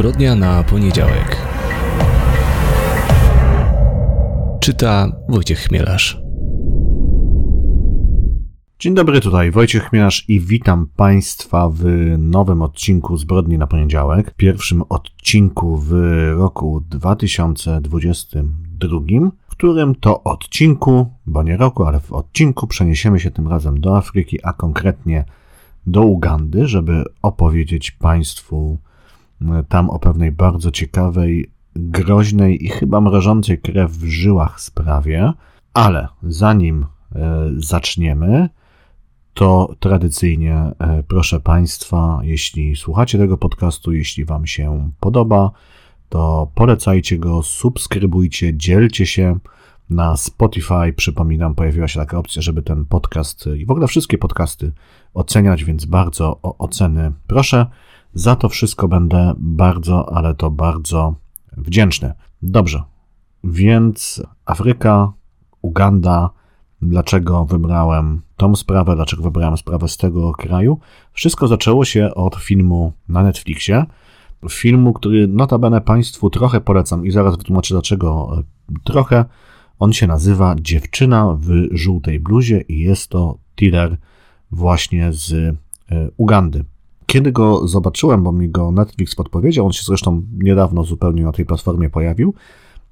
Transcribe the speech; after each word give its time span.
Zbrodnia 0.00 0.36
na 0.36 0.62
poniedziałek. 0.62 1.36
Czyta 4.60 5.12
Wojciech 5.28 5.58
Chmielarz. 5.58 6.20
Dzień 8.78 8.94
dobry, 8.94 9.20
tutaj 9.20 9.50
Wojciech 9.50 9.84
Chmielarz 9.84 10.24
i 10.28 10.40
witam 10.40 10.88
Państwa 10.96 11.68
w 11.68 11.84
nowym 12.18 12.62
odcinku 12.62 13.16
Zbrodni 13.16 13.58
na 13.58 13.66
poniedziałek. 13.66 14.34
Pierwszym 14.36 14.82
odcinku 14.88 15.76
w 15.76 15.92
roku 16.36 16.82
2022, 16.90 19.00
w 19.48 19.50
którym 19.50 19.94
to 19.94 20.22
odcinku, 20.22 21.06
bo 21.26 21.42
nie 21.42 21.56
roku, 21.56 21.84
ale 21.84 22.00
w 22.00 22.12
odcinku 22.12 22.66
przeniesiemy 22.66 23.20
się 23.20 23.30
tym 23.30 23.48
razem 23.48 23.80
do 23.80 23.96
Afryki, 23.96 24.38
a 24.42 24.52
konkretnie 24.52 25.24
do 25.86 26.02
Ugandy, 26.02 26.68
żeby 26.68 27.04
opowiedzieć 27.22 27.90
Państwu 27.90 28.78
tam 29.68 29.90
o 29.90 29.98
pewnej 29.98 30.32
bardzo 30.32 30.70
ciekawej, 30.70 31.50
groźnej 31.76 32.64
i 32.64 32.68
chyba 32.68 33.00
mrożącej 33.00 33.58
krew 33.58 33.90
w 33.90 34.04
żyłach 34.04 34.60
sprawie. 34.60 35.32
Ale 35.74 36.08
zanim 36.22 36.86
e, 37.14 37.50
zaczniemy, 37.56 38.48
to 39.34 39.74
tradycyjnie 39.80 40.54
e, 40.54 41.02
proszę 41.08 41.40
Państwa, 41.40 42.20
jeśli 42.22 42.76
słuchacie 42.76 43.18
tego 43.18 43.36
podcastu, 43.36 43.92
jeśli 43.92 44.24
Wam 44.24 44.46
się 44.46 44.90
podoba, 45.00 45.50
to 46.08 46.50
polecajcie 46.54 47.18
go, 47.18 47.42
subskrybujcie, 47.42 48.56
dzielcie 48.56 49.06
się. 49.06 49.38
Na 49.90 50.16
Spotify, 50.16 50.92
przypominam, 50.96 51.54
pojawiła 51.54 51.88
się 51.88 52.00
taka 52.00 52.18
opcja, 52.18 52.42
żeby 52.42 52.62
ten 52.62 52.84
podcast 52.84 53.46
i 53.56 53.66
w 53.66 53.70
ogóle 53.70 53.86
wszystkie 53.86 54.18
podcasty 54.18 54.72
oceniać, 55.14 55.64
więc 55.64 55.84
bardzo 55.84 56.40
o 56.42 56.58
oceny 56.58 57.12
proszę. 57.26 57.66
Za 58.14 58.36
to 58.36 58.48
wszystko 58.48 58.88
będę 58.88 59.34
bardzo, 59.38 60.14
ale 60.14 60.34
to 60.34 60.50
bardzo 60.50 61.14
wdzięczny. 61.56 62.12
Dobrze, 62.42 62.82
więc 63.44 64.22
Afryka, 64.44 65.12
Uganda, 65.62 66.30
dlaczego 66.82 67.44
wybrałem 67.44 68.20
tą 68.36 68.56
sprawę, 68.56 68.96
dlaczego 68.96 69.22
wybrałem 69.22 69.56
sprawę 69.56 69.88
z 69.88 69.96
tego 69.96 70.32
kraju. 70.32 70.78
Wszystko 71.12 71.48
zaczęło 71.48 71.84
się 71.84 72.14
od 72.14 72.36
filmu 72.36 72.92
na 73.08 73.22
Netflixie. 73.22 73.84
Filmu, 74.50 74.92
który 74.92 75.28
notabene 75.28 75.80
Państwu 75.80 76.30
trochę 76.30 76.60
polecam 76.60 77.06
i 77.06 77.10
zaraz 77.10 77.36
wytłumaczę 77.36 77.74
dlaczego 77.74 78.42
trochę. 78.84 79.24
On 79.78 79.92
się 79.92 80.06
nazywa 80.06 80.54
Dziewczyna 80.60 81.36
w 81.40 81.48
żółtej 81.70 82.20
bluzie 82.20 82.60
i 82.60 82.78
jest 82.78 83.08
to 83.08 83.38
thriller 83.54 83.96
właśnie 84.50 85.12
z 85.12 85.32
e, 85.32 85.54
Ugandy. 86.16 86.64
Kiedy 87.10 87.32
go 87.32 87.68
zobaczyłem, 87.68 88.24
bo 88.24 88.32
mi 88.32 88.48
go 88.48 88.70
Netflix 88.70 89.14
podpowiedział, 89.14 89.66
on 89.66 89.72
się 89.72 89.82
zresztą 89.84 90.22
niedawno 90.32 90.84
zupełnie 90.84 91.24
na 91.24 91.32
tej 91.32 91.46
platformie 91.46 91.90
pojawił, 91.90 92.34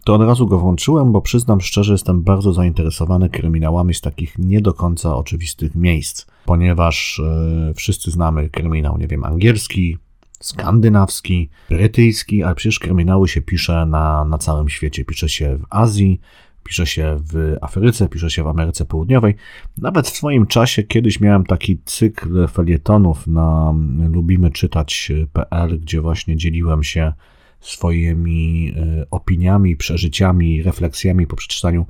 to 0.05 0.14
od 0.14 0.22
razu 0.22 0.47
go 0.47 0.58
włączyłem, 0.58 1.12
bo 1.12 1.22
przyznam 1.22 1.61
szczerze, 1.61 1.92
jestem 1.92 2.22
bardzo 2.22 2.52
zainteresowany 2.52 3.30
kryminałami 3.30 3.94
z 3.94 4.00
takich 4.00 4.39
nie 4.39 4.61
do 4.61 4.74
końca 4.74 5.16
oczywistych 5.16 5.74
miejsc, 5.74 6.27
ponieważ 6.44 7.20
e, 7.24 7.74
wszyscy 7.74 8.11
znamy 8.11 8.50
kryminał, 8.50 8.98
nie 8.98 9.06
wiem, 9.06 9.24
angielski, 9.24 9.98
skandynawski, 10.41 11.50
brytyjski, 11.70 12.42
ale 12.42 12.55
przecież 12.55 12.78
kryminały 12.78 13.28
się 13.28 13.42
pisze 13.42 13.86
na, 13.86 14.24
na 14.24 14.39
całym 14.39 14.69
świecie. 14.69 15.05
Pisze 15.05 15.28
się 15.28 15.56
w 15.56 15.64
Azji, 15.70 16.20
pisze 16.69 16.86
się 16.86 17.16
w 17.33 17.56
Afryce, 17.61 18.08
pisze 18.08 18.30
się 18.30 18.42
w 18.42 18.47
Ameryce 18.47 18.84
Południowej. 18.84 19.34
Nawet 19.78 20.06
w 20.08 20.16
swoim 20.16 20.47
czasie 20.47 20.83
kiedyś 20.83 21.20
miałem 21.20 21.44
taki 21.44 21.78
cykl 21.84 22.48
felietonów 22.48 23.27
na 23.27 23.74
lubimy 24.12 24.50
czytać.pl, 24.50 25.80
gdzie 25.80 26.00
właśnie 26.00 26.36
dzieliłem 26.36 26.83
się 26.83 27.12
swoimi 27.61 28.72
e, 28.77 29.06
opiniami, 29.11 29.77
przeżyciami, 29.77 30.62
refleksjami 30.62 31.27
po 31.27 31.36
przeczytaniu 31.36 31.86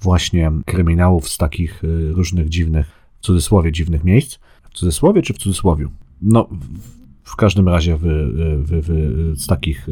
właśnie 0.00 0.52
kryminałów 0.66 1.28
z 1.28 1.38
takich 1.38 1.84
e, 1.84 2.12
różnych 2.12 2.48
dziwnych, 2.48 2.86
w 3.20 3.26
cudzysłowie 3.26 3.72
dziwnych 3.72 4.04
miejsc. 4.04 4.38
W 4.70 4.74
cudzysłowie 4.74 5.22
czy 5.22 5.34
w 5.34 5.38
cudzysłowiu? 5.38 5.90
No, 6.22 6.48
w 7.30 7.36
każdym 7.36 7.68
razie 7.68 7.96
w, 7.96 8.02
w, 8.02 8.80
w, 8.86 9.40
z 9.40 9.46
takich 9.46 9.88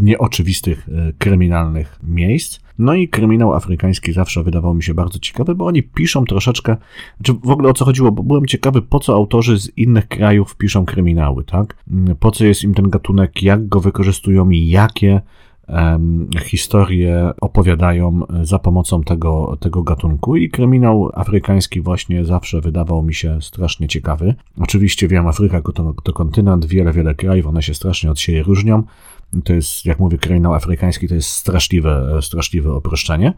nieoczywistych, 0.00 0.88
e, 0.88 1.12
kryminalnych 1.18 1.98
miejsc. 2.02 2.60
No 2.78 2.94
i 2.94 3.08
kryminał 3.08 3.54
afrykański 3.54 4.12
zawsze 4.12 4.42
wydawał 4.42 4.74
mi 4.74 4.82
się 4.82 4.94
bardzo 4.94 5.18
ciekawy, 5.18 5.54
bo 5.54 5.66
oni 5.66 5.82
piszą 5.82 6.24
troszeczkę, 6.24 6.76
czy 7.22 7.32
znaczy 7.32 7.46
w 7.46 7.50
ogóle 7.50 7.68
o 7.68 7.72
co 7.72 7.84
chodziło, 7.84 8.12
bo 8.12 8.22
byłem 8.22 8.46
ciekawy, 8.46 8.82
po 8.82 9.00
co 9.00 9.14
autorzy 9.14 9.60
z 9.60 9.78
innych 9.78 10.08
krajów 10.08 10.56
piszą 10.56 10.84
kryminały, 10.84 11.44
tak? 11.44 11.84
Po 12.20 12.30
co 12.30 12.44
jest 12.44 12.64
im 12.64 12.74
ten 12.74 12.88
gatunek, 12.88 13.42
jak 13.42 13.68
go 13.68 13.80
wykorzystują 13.80 14.50
i 14.50 14.68
jakie 14.68 15.20
historie 16.42 17.32
opowiadają 17.40 18.20
za 18.42 18.58
pomocą 18.58 19.02
tego, 19.02 19.56
tego 19.60 19.82
gatunku 19.82 20.36
i 20.36 20.50
kryminał 20.50 21.10
afrykański 21.14 21.80
właśnie 21.80 22.24
zawsze 22.24 22.60
wydawał 22.60 23.02
mi 23.02 23.14
się 23.14 23.42
strasznie 23.42 23.88
ciekawy. 23.88 24.34
Oczywiście 24.60 25.08
wiem, 25.08 25.26
Afryka 25.26 25.62
to, 25.62 25.94
to 26.02 26.12
kontynent, 26.12 26.66
wiele, 26.66 26.92
wiele 26.92 27.14
krajów, 27.14 27.46
one 27.46 27.62
się 27.62 27.74
strasznie 27.74 28.10
od 28.10 28.20
siebie 28.20 28.42
różnią. 28.42 28.82
To 29.44 29.52
jest, 29.52 29.86
jak 29.86 29.98
mówię, 29.98 30.18
kryminał 30.18 30.54
afrykański, 30.54 31.08
to 31.08 31.14
jest 31.14 31.28
straszliwe, 31.28 32.18
straszliwe 32.22 32.72
oproszczenie. 32.72 33.32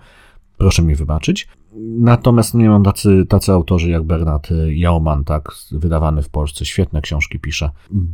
Proszę 0.58 0.82
mi 0.82 0.94
wybaczyć. 0.94 1.48
Natomiast 1.98 2.54
nie 2.54 2.68
mam 2.68 2.82
tacy, 2.82 3.26
tacy 3.28 3.52
autorzy 3.52 3.90
jak 3.90 4.02
Bernard 4.02 4.48
Jauman, 4.68 5.24
tak, 5.24 5.52
wydawany 5.72 6.22
w 6.22 6.28
Polsce, 6.28 6.64
świetne 6.64 7.00
książki 7.00 7.38
pisze. 7.40 7.70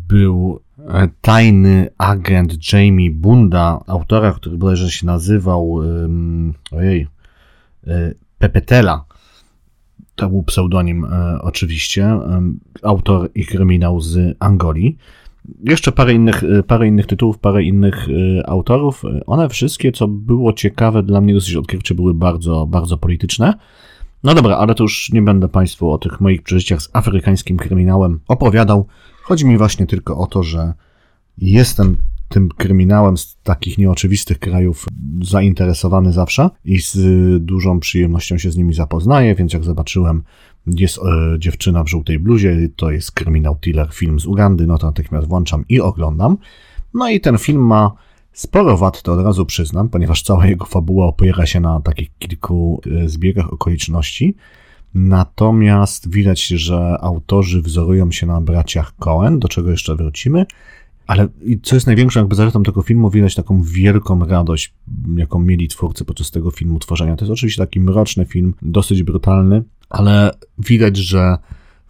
Był 0.09 0.61
e, 0.89 1.09
tajny 1.21 1.89
agent 1.99 2.73
Jamie 2.73 3.11
Bunda, 3.11 3.81
autora, 3.87 4.33
który 4.33 4.59
bodajże 4.59 4.91
się 4.91 5.07
nazywał, 5.07 5.71
um, 5.71 6.55
ojej, 6.73 7.09
e, 7.87 8.15
Pepetela. 8.39 9.05
To 10.15 10.29
był 10.29 10.43
pseudonim 10.43 11.05
e, 11.05 11.39
oczywiście. 11.43 12.19
Autor 12.83 13.31
i 13.35 13.47
kryminał 13.47 14.01
z 14.01 14.37
Angolii. 14.41 14.99
Jeszcze 15.65 15.93
parę 15.93 16.15
innych, 16.15 16.43
y, 16.43 16.63
parę 16.63 16.89
innych 16.89 17.07
tytułów, 17.07 17.39
parę 17.39 17.63
innych 17.63 18.09
y, 18.09 18.43
autorów. 18.47 19.03
One 19.27 19.49
wszystkie, 19.49 19.93
co 19.93 20.09
było 20.09 20.53
ciekawe 20.53 21.03
dla 21.03 21.21
mnie 21.21 21.35
dosyć 21.35 21.55
odkrywcze, 21.55 21.95
były 21.95 22.15
bardzo, 22.15 22.67
bardzo 22.67 22.99
polityczne. 22.99 23.55
No 24.25 24.35
dobra, 24.35 24.57
ale 24.57 24.75
to 24.75 24.85
już 24.85 25.13
nie 25.13 25.23
będę 25.23 25.49
Państwu 25.49 25.93
o 25.93 25.99
tych 25.99 26.21
moich 26.21 26.43
przeżyciach 26.43 26.83
z 26.83 26.91
afrykańskim 26.93 27.57
kryminałem 27.57 28.21
opowiadał. 28.29 28.87
Chodzi 29.23 29.47
mi 29.47 29.59
właśnie 29.59 29.87
tylko 29.87 30.19
o 30.19 30.27
to, 30.27 30.43
że 30.43 30.73
jestem 31.39 31.97
tym 32.29 32.49
kryminałem 32.49 33.17
z 33.17 33.37
takich 33.43 33.79
nieoczywistych 33.79 34.39
krajów 34.39 34.87
zainteresowany 35.23 36.13
zawsze 36.13 36.51
i 36.65 36.81
z 36.81 36.97
dużą 37.45 37.81
przyjemnością 37.81 38.39
się 38.39 38.51
z 38.51 38.57
nimi 38.57 38.75
zapoznaję, 38.75 39.35
więc 39.35 39.53
jak 39.53 39.65
zobaczyłem 39.65 40.23
jest 40.67 40.99
e, 40.99 41.39
dziewczyna 41.39 41.85
w 41.85 41.89
żółtej 41.89 42.19
bluzie, 42.19 42.69
to 42.77 42.91
jest 42.91 43.13
kryminał 43.13 43.57
thriller, 43.57 43.89
film 43.93 44.21
z 44.21 44.27
Ugandy, 44.27 44.67
no 44.67 44.79
to 44.79 44.87
natychmiast 44.87 45.29
włączam 45.29 45.65
i 45.69 45.81
oglądam. 45.81 46.37
No 46.95 47.11
i 47.11 47.21
ten 47.21 47.39
film 47.39 47.67
ma 47.67 47.93
sporo 48.33 48.77
wad, 48.77 49.03
to 49.03 49.13
od 49.13 49.25
razu 49.25 49.47
przyznam, 49.47 49.89
ponieważ 49.89 50.23
cała 50.23 50.47
jego 50.47 50.65
fabuła 50.65 51.07
opiera 51.07 51.47
się 51.47 51.61
na 51.61 51.81
takich 51.81 52.19
kilku 52.19 52.81
e, 52.87 53.09
zbiegach 53.09 53.53
okoliczności. 53.53 54.37
Natomiast 54.95 56.11
widać, 56.11 56.47
że 56.47 56.99
autorzy 57.01 57.63
wzorują 57.63 58.11
się 58.11 58.27
na 58.27 58.41
braciach 58.41 58.93
Cohen, 58.99 59.39
do 59.39 59.49
czego 59.49 59.71
jeszcze 59.71 59.97
wrócimy. 59.97 60.47
Ale 61.07 61.29
co 61.63 61.77
jest 61.77 61.87
największą 61.87 62.21
jakby 62.21 62.35
zaletą 62.35 62.63
tego 62.63 62.83
filmu, 62.83 63.11
widać 63.11 63.35
taką 63.35 63.63
wielką 63.63 64.27
radość, 64.27 64.75
jaką 65.17 65.39
mieli 65.39 65.69
twórcy 65.69 66.05
podczas 66.05 66.31
tego 66.31 66.51
filmu 66.51 66.79
tworzenia. 66.79 67.17
To 67.17 67.25
jest 67.25 67.33
oczywiście 67.33 67.63
taki 67.63 67.81
mroczny 67.81 68.25
film, 68.25 68.55
dosyć 68.63 69.03
brutalny, 69.03 69.63
ale 69.93 70.31
widać, 70.59 70.97
że 70.97 71.37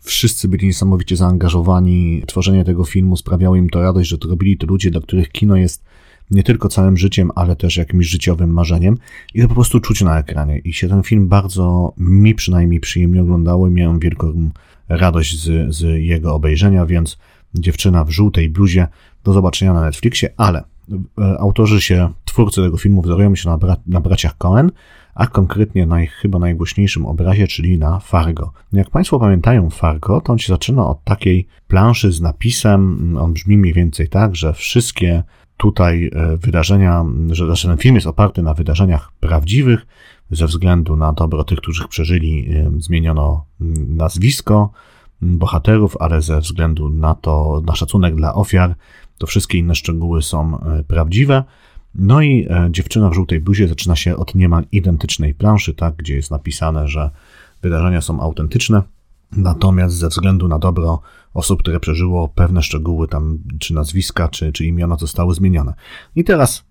wszyscy 0.01 0.49
byli 0.49 0.67
niesamowicie 0.67 1.17
zaangażowani. 1.17 2.23
Tworzenie 2.27 2.65
tego 2.65 2.85
filmu 2.85 3.17
sprawiało 3.17 3.57
im 3.57 3.71
to 3.71 3.83
radość, 3.83 4.09
że 4.09 4.19
to 4.19 4.29
robili 4.29 4.57
to 4.57 4.67
ludzie, 4.67 4.91
dla 4.91 5.01
których 5.01 5.29
kino 5.29 5.57
jest 5.57 5.85
nie 6.31 6.43
tylko 6.43 6.69
całym 6.69 6.97
życiem, 6.97 7.31
ale 7.35 7.57
też 7.57 7.77
jakimś 7.77 8.07
życiowym 8.07 8.51
marzeniem 8.51 8.99
i 9.35 9.43
to 9.43 9.49
po 9.49 9.55
prostu 9.55 9.81
czuć 9.81 10.01
na 10.01 10.19
ekranie. 10.19 10.59
I 10.59 10.73
się 10.73 10.89
ten 10.89 11.03
film 11.03 11.29
bardzo, 11.29 11.93
mi 11.97 12.35
przynajmniej 12.35 12.81
przyjemnie 12.81 13.23
oglądało 13.23 13.69
i 13.69 13.71
miałem 13.71 13.99
wielką 13.99 14.51
radość 14.89 15.41
z, 15.41 15.75
z 15.75 16.05
jego 16.05 16.35
obejrzenia, 16.35 16.87
więc 16.87 17.19
dziewczyna 17.55 18.05
w 18.05 18.11
żółtej 18.11 18.51
bluzie 18.51 18.87
do 19.25 19.33
zobaczenia 19.33 19.73
na 19.73 19.81
Netflixie, 19.81 20.31
ale 20.37 20.65
e, 21.19 21.39
autorzy 21.39 21.81
się, 21.81 22.13
twórcy 22.25 22.63
tego 22.63 22.77
filmu 22.77 23.03
wzorują 23.03 23.35
się 23.35 23.49
na, 23.49 23.59
bra 23.59 23.77
na 23.87 24.01
braciach 24.01 24.39
Cohen, 24.39 24.71
a 25.15 25.27
konkretnie 25.27 25.87
na 25.87 26.03
ich 26.03 26.13
chyba 26.13 26.39
najgłośniejszym 26.39 27.07
obrazie, 27.07 27.47
czyli 27.47 27.79
na 27.79 27.99
Fargo. 28.01 28.53
Jak 28.73 28.91
Państwo 28.91 29.19
pamiętają 29.19 29.71
Fargo, 29.71 30.21
to 30.21 30.33
on 30.33 30.39
się 30.39 30.53
zaczyna 30.53 30.87
od 30.87 31.05
takiej 31.05 31.47
planszy 31.69 32.13
z 32.13 32.21
napisem, 32.21 33.17
on 33.21 33.33
brzmi 33.33 33.59
mniej 33.59 33.73
więcej 33.73 34.09
tak, 34.09 34.37
że 34.37 34.53
wszystkie 34.53 35.23
tutaj 35.57 36.11
e, 36.15 36.37
wydarzenia, 36.37 37.05
że 37.31 37.47
znaczy 37.47 37.69
ten 37.69 37.79
film 37.79 37.95
jest 37.95 38.07
oparty 38.07 38.43
na 38.43 38.55
wydarzeniach 38.55 39.13
prawdziwych, 39.21 39.87
ze 40.31 40.47
względu 40.47 40.97
na 40.97 41.13
dobro 41.13 41.45
tych, 41.45 41.59
którzy 41.59 41.89
przeżyli, 41.89 42.57
e, 42.57 42.71
zmieniono 42.79 43.45
nazwisko 43.89 44.71
bohaterów, 45.23 45.97
ale 46.01 46.23
ze 46.23 46.41
względu 46.41 46.89
na 46.89 47.15
to, 47.15 47.63
na 47.67 47.75
szacunek 47.75 48.15
dla 48.15 48.35
ofiar, 48.35 48.75
to 49.19 49.27
wszystkie 49.27 49.59
inne 49.59 49.75
szczegóły 49.75 50.23
są 50.23 50.61
e, 50.61 50.85
prawdziwe. 50.85 51.45
No 51.95 52.23
i 52.23 52.47
e, 52.51 52.69
dziewczyna 52.71 53.11
w 53.11 53.15
żółtej 53.15 53.41
bluzie 53.41 53.69
zaczyna 53.69 53.97
się 53.97 54.17
od 54.17 54.35
niemal 54.35 54.65
identycznej 54.73 55.35
planszy, 55.35 55.75
tak, 55.75 55.97
gdzie 55.97 56.15
jest 56.15 56.31
napisane, 56.31 56.89
że 56.89 57.11
wydarzenia 57.63 58.01
są 58.01 58.21
autentyczne, 58.21 58.83
natomiast 59.37 59.95
ze 59.97 60.09
względu 60.09 60.49
na 60.49 60.59
dobro 60.59 61.01
osób, 61.35 61.63
które 61.63 61.81
przeżyło 61.81 62.29
pewne 62.29 62.63
szczegóły 62.63 63.09
tam, 63.09 63.39
czy 63.59 63.75
nazwiska, 63.75 64.29
czy, 64.29 64.53
czy 64.53 64.65
imiona 64.65 64.97
zostały 64.97 65.35
zmienione. 65.35 65.75
I 66.17 66.25
teraz 66.25 66.65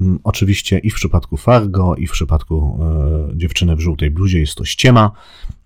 mm, 0.00 0.18
Oczywiście 0.24 0.78
i 0.78 0.90
w 0.90 0.94
przypadku 0.94 1.36
Fargo, 1.36 1.94
i 1.96 2.06
w 2.06 2.12
przypadku 2.12 2.78
e, 2.82 3.36
dziewczyny 3.36 3.76
w 3.76 3.80
żółtej 3.80 4.10
bluzie 4.10 4.40
jest 4.40 4.54
to 4.54 4.64
ściema. 4.64 5.10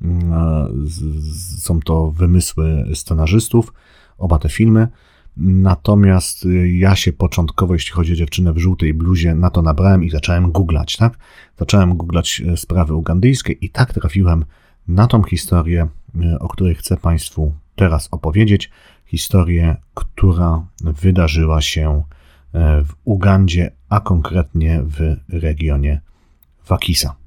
Mm, 0.02 0.32
e, 0.32 0.68
z, 0.84 1.62
są 1.62 1.80
to 1.80 2.10
wymysły 2.10 2.84
scenarzystów, 2.94 3.72
oba 4.18 4.38
te 4.38 4.48
filmy. 4.48 4.88
Natomiast 5.36 6.44
y, 6.44 6.70
ja 6.70 6.96
się 6.96 7.12
początkowo, 7.12 7.74
jeśli 7.74 7.92
chodzi 7.92 8.12
o 8.12 8.16
dziewczynę 8.16 8.52
w 8.52 8.58
żółtej 8.58 8.94
bluzie, 8.94 9.34
na 9.34 9.50
to 9.50 9.62
nabrałem 9.62 10.04
i 10.04 10.10
zacząłem 10.10 10.52
googlać, 10.52 10.96
tak? 10.96 11.18
Zacząłem 11.58 11.96
googlać 11.96 12.42
y, 12.52 12.56
sprawy 12.56 12.94
ugandyjskie 12.94 13.52
i 13.52 13.70
tak 13.70 13.92
trafiłem 13.94 14.44
na 14.88 15.06
tą 15.06 15.22
historię, 15.22 15.88
y, 16.16 16.38
o 16.38 16.48
której 16.48 16.74
chcę 16.74 16.96
Państwu 16.96 17.52
teraz 17.76 18.08
opowiedzieć. 18.10 18.70
Historię, 19.06 19.76
która 19.94 20.66
wydarzyła 20.80 21.60
się 21.60 22.02
w 22.84 22.92
Ugandzie, 23.04 23.70
a 23.88 24.00
konkretnie 24.00 24.82
w 24.82 25.16
regionie 25.28 26.00
Wakisa. 26.68 27.21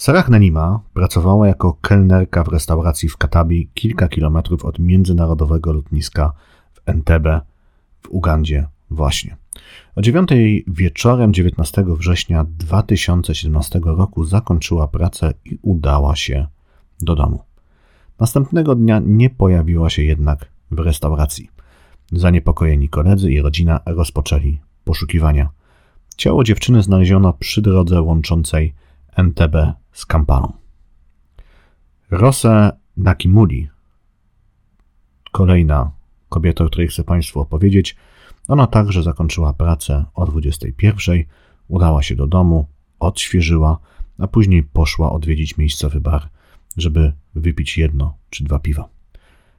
Sarah 0.00 0.28
Nenima 0.28 0.80
pracowała 0.94 1.48
jako 1.48 1.72
kelnerka 1.80 2.44
w 2.44 2.48
restauracji 2.48 3.08
w 3.08 3.16
Katabi, 3.16 3.70
kilka 3.74 4.08
kilometrów 4.08 4.64
od 4.64 4.78
międzynarodowego 4.78 5.72
lotniska 5.72 6.32
w 6.72 6.88
Entebbe 6.88 7.40
w 8.00 8.10
Ugandzie 8.10 8.66
właśnie. 8.90 9.36
O 9.96 10.02
9 10.02 10.28
wieczorem 10.66 11.34
19 11.34 11.84
września 11.88 12.44
2017 12.44 13.80
roku 13.84 14.24
zakończyła 14.24 14.88
pracę 14.88 15.34
i 15.44 15.58
udała 15.62 16.16
się 16.16 16.46
do 17.00 17.14
domu. 17.14 17.42
Następnego 18.20 18.74
dnia 18.74 19.00
nie 19.04 19.30
pojawiła 19.30 19.90
się 19.90 20.02
jednak 20.02 20.46
w 20.70 20.78
restauracji. 20.78 21.50
Zaniepokojeni 22.12 22.88
koledzy 22.88 23.32
i 23.32 23.40
rodzina 23.40 23.80
rozpoczęli 23.86 24.60
poszukiwania. 24.84 25.48
Ciało 26.16 26.44
dziewczyny 26.44 26.82
znaleziono 26.82 27.32
przy 27.32 27.62
drodze 27.62 28.02
łączącej 28.02 28.74
Entebbe 29.16 29.72
z 29.92 30.06
Kampalą. 30.06 30.52
Rosę 32.10 32.78
Nakimuli, 32.96 33.68
kolejna 35.32 35.90
kobieta, 36.28 36.64
o 36.64 36.66
której 36.66 36.88
chcę 36.88 37.04
Państwu 37.04 37.40
opowiedzieć, 37.40 37.96
ona 38.48 38.66
także 38.66 39.02
zakończyła 39.02 39.52
pracę 39.52 40.04
o 40.14 40.26
21, 40.26 41.24
udała 41.68 42.02
się 42.02 42.16
do 42.16 42.26
domu, 42.26 42.66
odświeżyła, 42.98 43.78
a 44.18 44.26
później 44.26 44.62
poszła 44.62 45.12
odwiedzić 45.12 45.56
miejscowy 45.58 46.00
bar, 46.00 46.28
żeby 46.76 47.12
wypić 47.34 47.78
jedno 47.78 48.14
czy 48.30 48.44
dwa 48.44 48.58
piwa. 48.58 48.88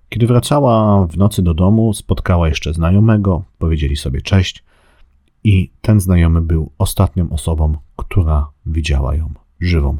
Kiedy 0.09 0.27
wracała 0.27 1.07
w 1.07 1.17
nocy 1.17 1.41
do 1.41 1.53
domu, 1.53 1.93
spotkała 1.93 2.47
jeszcze 2.47 2.73
znajomego, 2.73 3.43
powiedzieli 3.57 3.95
sobie 3.95 4.21
cześć 4.21 4.63
i 5.43 5.71
ten 5.81 5.99
znajomy 5.99 6.41
był 6.41 6.71
ostatnią 6.77 7.29
osobą, 7.29 7.77
która 7.95 8.47
widziała 8.65 9.15
ją 9.15 9.33
żywą. 9.59 9.97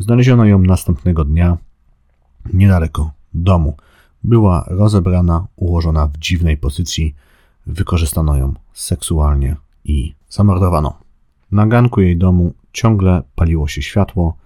Znaleziono 0.00 0.44
ją 0.44 0.58
następnego 0.58 1.24
dnia 1.24 1.58
niedaleko 2.52 3.10
domu. 3.34 3.76
Była 4.24 4.64
rozebrana, 4.68 5.46
ułożona 5.56 6.06
w 6.06 6.18
dziwnej 6.18 6.56
pozycji. 6.56 7.14
Wykorzystano 7.66 8.36
ją 8.36 8.54
seksualnie 8.72 9.56
i 9.84 10.14
zamordowano. 10.28 10.98
Na 11.52 11.66
ganku 11.66 12.00
jej 12.00 12.16
domu 12.16 12.52
ciągle 12.72 13.22
paliło 13.34 13.68
się 13.68 13.82
światło, 13.82 14.36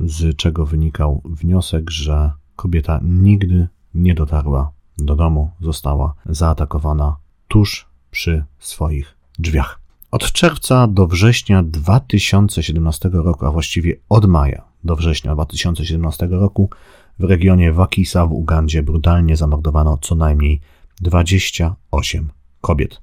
z 0.00 0.36
czego 0.36 0.66
wynikał 0.66 1.22
wniosek, 1.24 1.90
że 1.90 2.32
kobieta 2.56 3.00
nigdy 3.02 3.68
nie 3.94 4.14
dotarła 4.14 4.70
do 4.98 5.16
domu, 5.16 5.50
została 5.60 6.14
zaatakowana 6.26 7.16
tuż 7.48 7.86
przy 8.10 8.44
swoich 8.58 9.16
drzwiach. 9.38 9.80
Od 10.10 10.32
czerwca 10.32 10.86
do 10.86 11.06
września 11.06 11.62
2017 11.62 13.08
roku, 13.12 13.46
a 13.46 13.50
właściwie 13.50 13.96
od 14.08 14.26
maja 14.26 14.67
do 14.84 14.96
września 14.96 15.34
2017 15.34 16.26
roku 16.26 16.70
w 17.18 17.24
regionie 17.24 17.72
Wakisa 17.72 18.26
w 18.26 18.32
Ugandzie 18.32 18.82
brutalnie 18.82 19.36
zamordowano 19.36 19.98
co 20.00 20.14
najmniej 20.14 20.60
28 21.00 22.28
kobiet. 22.60 23.00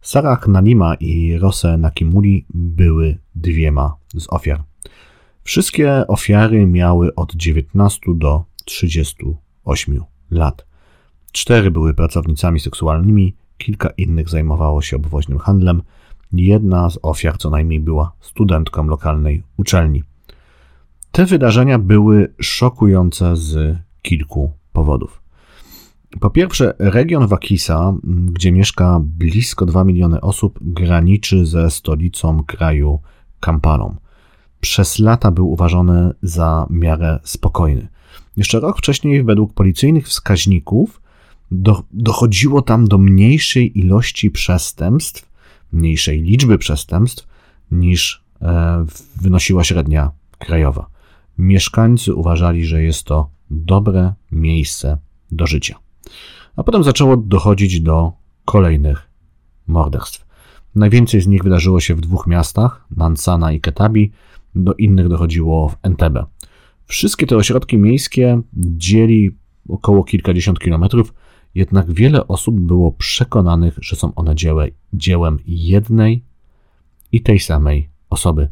Sarah 0.00 0.48
Nalima 0.48 0.94
i 0.94 1.38
Rose 1.38 1.78
Nakimuli 1.78 2.46
były 2.54 3.18
dwiema 3.34 3.96
z 4.14 4.26
ofiar. 4.28 4.62
Wszystkie 5.42 6.06
ofiary 6.06 6.66
miały 6.66 7.14
od 7.14 7.34
19 7.34 8.00
do 8.14 8.44
38 8.64 10.00
lat. 10.30 10.66
Cztery 11.32 11.70
były 11.70 11.94
pracownicami 11.94 12.60
seksualnymi, 12.60 13.36
kilka 13.58 13.88
innych 13.88 14.28
zajmowało 14.28 14.82
się 14.82 14.96
obwoźnym 14.96 15.38
handlem, 15.38 15.82
Jedna 16.36 16.90
z 16.90 16.98
ofiar 17.02 17.38
co 17.38 17.50
najmniej 17.50 17.80
była 17.80 18.12
studentką 18.20 18.86
lokalnej 18.86 19.42
uczelni. 19.56 20.02
Te 21.14 21.26
wydarzenia 21.26 21.78
były 21.78 22.34
szokujące 22.40 23.36
z 23.36 23.78
kilku 24.02 24.52
powodów. 24.72 25.22
Po 26.20 26.30
pierwsze, 26.30 26.74
region 26.78 27.26
Wakisa, 27.26 27.94
gdzie 28.04 28.52
mieszka 28.52 29.00
blisko 29.02 29.66
2 29.66 29.84
miliony 29.84 30.20
osób, 30.20 30.58
graniczy 30.62 31.46
ze 31.46 31.70
stolicą 31.70 32.44
kraju 32.44 33.00
Kampalą. 33.40 33.96
Przez 34.60 34.98
lata 34.98 35.30
był 35.30 35.50
uważany 35.50 36.12
za 36.22 36.66
miarę 36.70 37.20
spokojny. 37.24 37.88
Jeszcze 38.36 38.60
rok 38.60 38.78
wcześniej, 38.78 39.24
według 39.24 39.54
policyjnych 39.54 40.08
wskaźników, 40.08 41.02
do, 41.50 41.82
dochodziło 41.92 42.62
tam 42.62 42.88
do 42.88 42.98
mniejszej 42.98 43.78
ilości 43.78 44.30
przestępstw 44.30 45.32
mniejszej 45.72 46.22
liczby 46.22 46.58
przestępstw 46.58 47.26
niż 47.70 48.24
e, 48.42 48.84
wynosiła 49.16 49.64
średnia 49.64 50.10
krajowa. 50.38 50.93
Mieszkańcy 51.38 52.14
uważali, 52.14 52.64
że 52.64 52.82
jest 52.82 53.04
to 53.04 53.30
dobre 53.50 54.14
miejsce 54.32 54.98
do 55.32 55.46
życia. 55.46 55.78
A 56.56 56.62
potem 56.62 56.84
zaczęło 56.84 57.16
dochodzić 57.16 57.80
do 57.80 58.12
kolejnych 58.44 59.08
morderstw. 59.66 60.26
Najwięcej 60.74 61.20
z 61.20 61.26
nich 61.26 61.42
wydarzyło 61.42 61.80
się 61.80 61.94
w 61.94 62.00
dwóch 62.00 62.26
miastach, 62.26 62.86
Nansana 62.96 63.52
i 63.52 63.60
Ketabi, 63.60 64.12
do 64.54 64.74
innych 64.74 65.08
dochodziło 65.08 65.68
w 65.68 65.76
Entebbe. 65.82 66.24
Wszystkie 66.86 67.26
te 67.26 67.36
ośrodki 67.36 67.78
miejskie 67.78 68.40
dzieli 68.54 69.36
około 69.68 70.04
kilkadziesiąt 70.04 70.58
kilometrów, 70.58 71.14
jednak 71.54 71.92
wiele 71.92 72.28
osób 72.28 72.60
było 72.60 72.92
przekonanych, 72.92 73.78
że 73.80 73.96
są 73.96 74.14
one 74.14 74.34
dziełem, 74.34 74.70
dziełem 74.92 75.38
jednej 75.46 76.22
i 77.12 77.22
tej 77.22 77.38
samej 77.38 77.88
osoby 78.10 78.48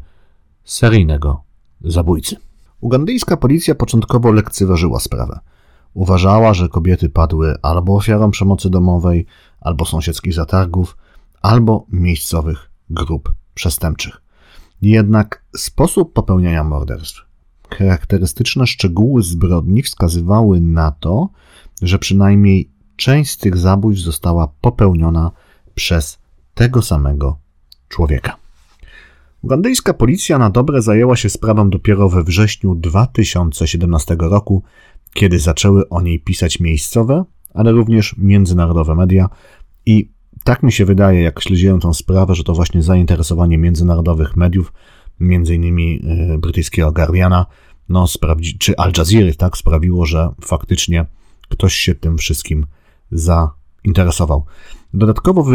seryjnego 0.63 1.43
zabójcy. 1.81 2.37
Ugandyjska 2.83 3.37
policja 3.37 3.75
początkowo 3.75 4.31
lekceważyła 4.31 4.99
sprawę. 4.99 5.39
Uważała, 5.93 6.53
że 6.53 6.69
kobiety 6.69 7.09
padły 7.09 7.55
albo 7.61 7.95
ofiarą 7.95 8.31
przemocy 8.31 8.69
domowej, 8.69 9.25
albo 9.61 9.85
sąsiedzkich 9.85 10.33
zatargów, 10.33 10.97
albo 11.41 11.85
miejscowych 11.89 12.69
grup 12.89 13.33
przestępczych. 13.53 14.21
Jednak 14.81 15.43
sposób 15.57 16.13
popełniania 16.13 16.63
morderstw, 16.63 17.25
charakterystyczne 17.69 18.67
szczegóły 18.67 19.23
zbrodni 19.23 19.83
wskazywały 19.83 20.61
na 20.61 20.91
to, 20.91 21.29
że 21.81 21.99
przynajmniej 21.99 22.71
część 22.95 23.31
z 23.31 23.37
tych 23.37 23.57
zabójstw 23.57 24.05
została 24.05 24.47
popełniona 24.61 25.31
przez 25.75 26.19
tego 26.53 26.81
samego 26.81 27.37
człowieka. 27.89 28.42
Ugandyjska 29.43 29.93
policja 29.93 30.37
na 30.37 30.49
dobre 30.49 30.81
zajęła 30.81 31.15
się 31.15 31.29
sprawą 31.29 31.69
dopiero 31.69 32.09
we 32.09 32.23
wrześniu 32.23 32.75
2017 32.75 34.15
roku, 34.19 34.63
kiedy 35.13 35.39
zaczęły 35.39 35.89
o 35.89 36.01
niej 36.01 36.19
pisać 36.19 36.59
miejscowe, 36.59 37.25
ale 37.53 37.71
również 37.71 38.15
międzynarodowe 38.17 38.95
media 38.95 39.29
i 39.85 40.09
tak 40.43 40.63
mi 40.63 40.71
się 40.71 40.85
wydaje, 40.85 41.21
jak 41.21 41.41
śledziłem 41.41 41.79
tę 41.79 41.93
sprawę, 41.93 42.35
że 42.35 42.43
to 42.43 42.53
właśnie 42.53 42.81
zainteresowanie 42.81 43.57
międzynarodowych 43.57 44.35
mediów, 44.35 44.73
innymi 45.19 46.01
y, 46.33 46.37
brytyjskiego 46.37 46.91
Guardiana, 46.91 47.45
no, 47.89 48.05
czy 48.59 48.77
Al 48.77 48.91
Jazeera, 48.97 49.33
tak, 49.37 49.57
sprawiło, 49.57 50.05
że 50.05 50.29
faktycznie 50.41 51.05
ktoś 51.49 51.73
się 51.73 51.95
tym 51.95 52.17
wszystkim 52.17 52.65
zainteresował. 53.11 54.45
Dodatkowo 54.93 55.43
w 55.43 55.51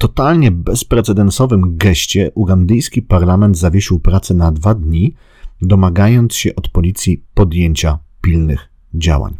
totalnie 0.00 0.50
bezprecedensowym 0.50 1.76
geście 1.76 2.30
ugandyjski 2.34 3.02
parlament 3.02 3.58
zawiesił 3.58 4.00
pracę 4.00 4.34
na 4.34 4.52
dwa 4.52 4.74
dni, 4.74 5.14
domagając 5.62 6.34
się 6.34 6.56
od 6.56 6.68
policji 6.68 7.24
podjęcia 7.34 7.98
pilnych 8.20 8.68
działań. 8.94 9.36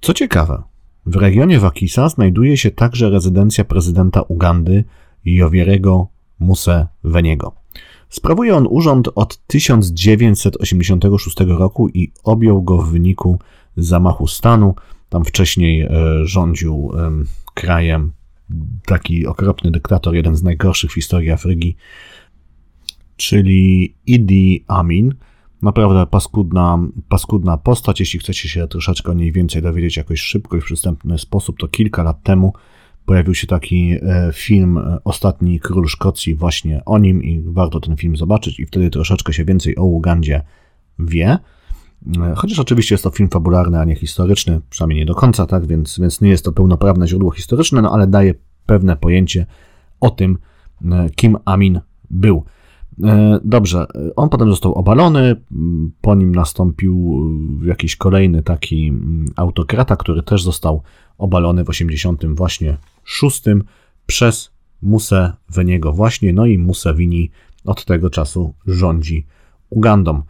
Co 0.00 0.14
ciekawe, 0.14 0.62
W 1.06 1.16
regionie 1.16 1.60
Wakisa 1.60 2.08
znajduje 2.08 2.56
się 2.56 2.70
także 2.70 3.10
rezydencja 3.10 3.64
prezydenta 3.64 4.22
Ugandy 4.22 4.84
Jowierego 5.24 6.08
Museveniego. 6.38 7.54
Sprawuje 8.08 8.56
on 8.56 8.66
urząd 8.70 9.08
od 9.14 9.46
1986 9.46 11.36
roku 11.46 11.88
i 11.88 12.12
objął 12.24 12.62
go 12.62 12.78
w 12.82 12.90
wyniku 12.90 13.38
zamachu 13.76 14.26
stanu. 14.26 14.74
Tam 15.08 15.24
wcześniej 15.24 15.82
e, 15.82 15.88
rządził 16.24 16.92
krajem 17.54 18.12
taki 18.86 19.26
okropny 19.26 19.70
dyktator, 19.70 20.14
jeden 20.14 20.36
z 20.36 20.42
najgorszych 20.42 20.90
w 20.90 20.94
historii 20.94 21.30
Afryki, 21.30 21.76
czyli 23.16 23.94
Idi 24.06 24.64
Amin. 24.68 25.14
Naprawdę 25.62 26.06
paskudna, 26.06 26.78
paskudna 27.08 27.56
postać. 27.56 28.00
Jeśli 28.00 28.18
chcecie 28.18 28.48
się 28.48 28.68
troszeczkę 28.68 29.10
o 29.10 29.14
niej 29.14 29.32
więcej 29.32 29.62
dowiedzieć 29.62 29.96
jakoś 29.96 30.20
szybko 30.20 30.56
i 30.56 30.60
w 30.60 30.64
przystępny 30.64 31.18
sposób, 31.18 31.58
to 31.58 31.68
kilka 31.68 32.02
lat 32.02 32.22
temu 32.22 32.52
pojawił 33.06 33.34
się 33.34 33.46
taki 33.46 33.92
e, 33.92 34.30
film 34.32 34.78
e, 34.78 34.98
Ostatni 35.04 35.60
Król 35.60 35.88
Szkocji 35.88 36.34
właśnie 36.34 36.84
o 36.84 36.98
nim 36.98 37.22
i 37.22 37.40
warto 37.40 37.80
ten 37.80 37.96
film 37.96 38.16
zobaczyć 38.16 38.60
i 38.60 38.66
wtedy 38.66 38.90
troszeczkę 38.90 39.32
się 39.32 39.44
więcej 39.44 39.76
o 39.76 39.84
Ugandzie 39.84 40.42
wie. 40.98 41.38
E, 42.22 42.34
chociaż 42.36 42.58
oczywiście 42.58 42.94
jest 42.94 43.04
to 43.04 43.10
film 43.10 43.28
fabularny, 43.28 43.80
a 43.80 43.84
nie 43.84 43.94
historyczny, 43.94 44.60
przynajmniej 44.70 44.98
nie 44.98 45.06
do 45.06 45.14
końca, 45.14 45.46
tak, 45.46 45.66
więc, 45.66 45.98
więc 45.98 46.20
nie 46.20 46.30
jest 46.30 46.44
to 46.44 46.52
pełnoprawne 46.52 47.08
źródło 47.08 47.30
historyczne, 47.30 47.82
no 47.82 47.92
ale 47.92 48.06
daje 48.06 48.34
pewne 48.66 48.96
pojęcie 48.96 49.46
o 50.00 50.10
tym, 50.10 50.38
kim 51.16 51.36
Amin 51.44 51.80
był. 52.10 52.44
Dobrze, 53.44 53.86
on 54.16 54.28
potem 54.28 54.50
został 54.50 54.74
obalony, 54.74 55.36
po 56.00 56.14
nim 56.14 56.34
nastąpił 56.34 57.22
jakiś 57.64 57.96
kolejny 57.96 58.42
taki 58.42 58.92
autokrata, 59.36 59.96
który 59.96 60.22
też 60.22 60.42
został 60.42 60.82
obalony 61.18 61.64
w 61.64 61.68
80 61.68 62.26
właśnie 62.26 62.76
szóstym 63.04 63.64
przez 64.06 64.50
Museveniego 64.82 65.92
właśnie, 65.92 66.32
no 66.32 66.46
i 66.46 66.58
Museveni 66.58 67.30
od 67.64 67.84
tego 67.84 68.10
czasu 68.10 68.54
rządzi 68.66 69.26
Ugandą. 69.70 70.22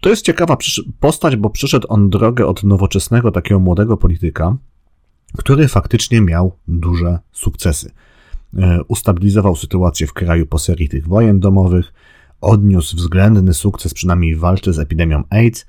To 0.00 0.08
jest 0.10 0.24
ciekawa 0.24 0.56
postać, 1.00 1.36
bo 1.36 1.50
przyszedł 1.50 1.86
on 1.90 2.10
drogę 2.10 2.46
od 2.46 2.64
nowoczesnego 2.64 3.30
takiego 3.30 3.60
młodego 3.60 3.96
polityka, 3.96 4.56
który 5.36 5.68
faktycznie 5.68 6.20
miał 6.20 6.52
duże 6.68 7.18
sukcesy. 7.32 7.90
E, 8.58 8.80
ustabilizował 8.88 9.56
sytuację 9.56 10.06
w 10.06 10.12
kraju 10.12 10.46
po 10.46 10.58
serii 10.58 10.88
tych 10.88 11.08
wojen 11.08 11.40
domowych, 11.40 11.92
odniósł 12.40 12.96
względny 12.96 13.54
sukces 13.54 13.94
przynajmniej 13.94 14.34
w 14.34 14.38
walce 14.38 14.72
z 14.72 14.78
epidemią 14.78 15.22
AIDS, 15.30 15.66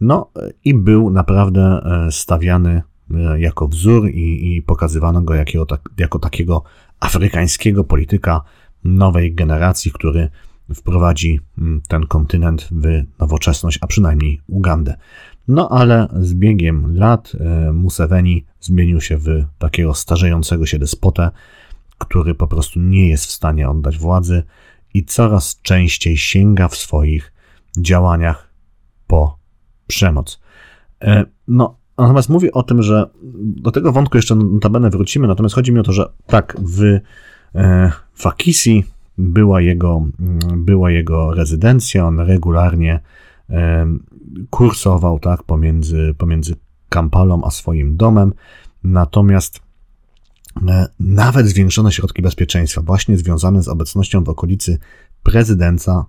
no 0.00 0.30
i 0.64 0.74
był 0.74 1.10
naprawdę 1.10 1.60
e, 1.62 2.12
stawiany 2.12 2.82
E, 3.14 3.40
jako 3.40 3.68
wzór 3.68 4.08
i, 4.10 4.56
i 4.56 4.62
pokazywano 4.62 5.22
go 5.22 5.34
jako, 5.34 5.66
tak, 5.66 5.80
jako 5.98 6.18
takiego 6.18 6.62
afrykańskiego 7.00 7.84
polityka 7.84 8.40
nowej 8.84 9.34
generacji, 9.34 9.92
który 9.92 10.30
wprowadzi 10.74 11.40
mm, 11.58 11.82
ten 11.88 12.06
kontynent 12.06 12.68
w 12.70 13.02
nowoczesność, 13.18 13.78
a 13.80 13.86
przynajmniej 13.86 14.40
Ugandę. 14.46 14.96
No 15.48 15.68
ale 15.68 16.08
z 16.20 16.34
biegiem 16.34 16.96
lat 16.98 17.32
e, 17.40 17.72
Museveni 17.72 18.44
zmienił 18.60 19.00
się 19.00 19.16
w 19.16 19.44
takiego 19.58 19.94
starzejącego 19.94 20.66
się 20.66 20.78
despotę, 20.78 21.30
który 21.98 22.34
po 22.34 22.46
prostu 22.46 22.80
nie 22.80 23.08
jest 23.08 23.26
w 23.26 23.30
stanie 23.30 23.68
oddać 23.68 23.98
władzy 23.98 24.42
i 24.94 25.04
coraz 25.04 25.60
częściej 25.62 26.16
sięga 26.16 26.68
w 26.68 26.76
swoich 26.76 27.32
działaniach 27.78 28.50
po 29.06 29.38
przemoc. 29.86 30.40
E, 31.02 31.24
no, 31.48 31.76
Natomiast 31.98 32.28
mówię 32.28 32.52
o 32.52 32.62
tym, 32.62 32.82
że 32.82 33.10
do 33.40 33.70
tego 33.70 33.92
wątku 33.92 34.18
jeszcze 34.18 34.34
notabene 34.34 34.90
wrócimy, 34.90 35.28
natomiast 35.28 35.54
chodzi 35.54 35.72
mi 35.72 35.80
o 35.80 35.82
to, 35.82 35.92
że 35.92 36.12
tak, 36.26 36.56
w 36.60 37.00
e, 37.54 37.92
Fakisi 38.14 38.84
była 39.18 39.60
jego, 39.60 40.08
mm, 40.20 40.64
była 40.64 40.90
jego 40.90 41.34
rezydencja, 41.34 42.06
on 42.06 42.20
regularnie 42.20 43.00
kursował 44.50 45.18
tak, 45.18 45.42
pomiędzy, 45.42 46.14
pomiędzy 46.18 46.56
Kampalą 46.88 47.44
a 47.44 47.50
swoim 47.50 47.96
domem, 47.96 48.32
natomiast 48.84 49.60
e, 50.68 50.88
nawet 51.00 51.46
zwiększone 51.46 51.92
środki 51.92 52.22
bezpieczeństwa, 52.22 52.82
właśnie 52.82 53.18
związane 53.18 53.62
z 53.62 53.68
obecnością 53.68 54.24
w 54.24 54.28
okolicy 54.28 54.78
prezydenta 55.22 56.06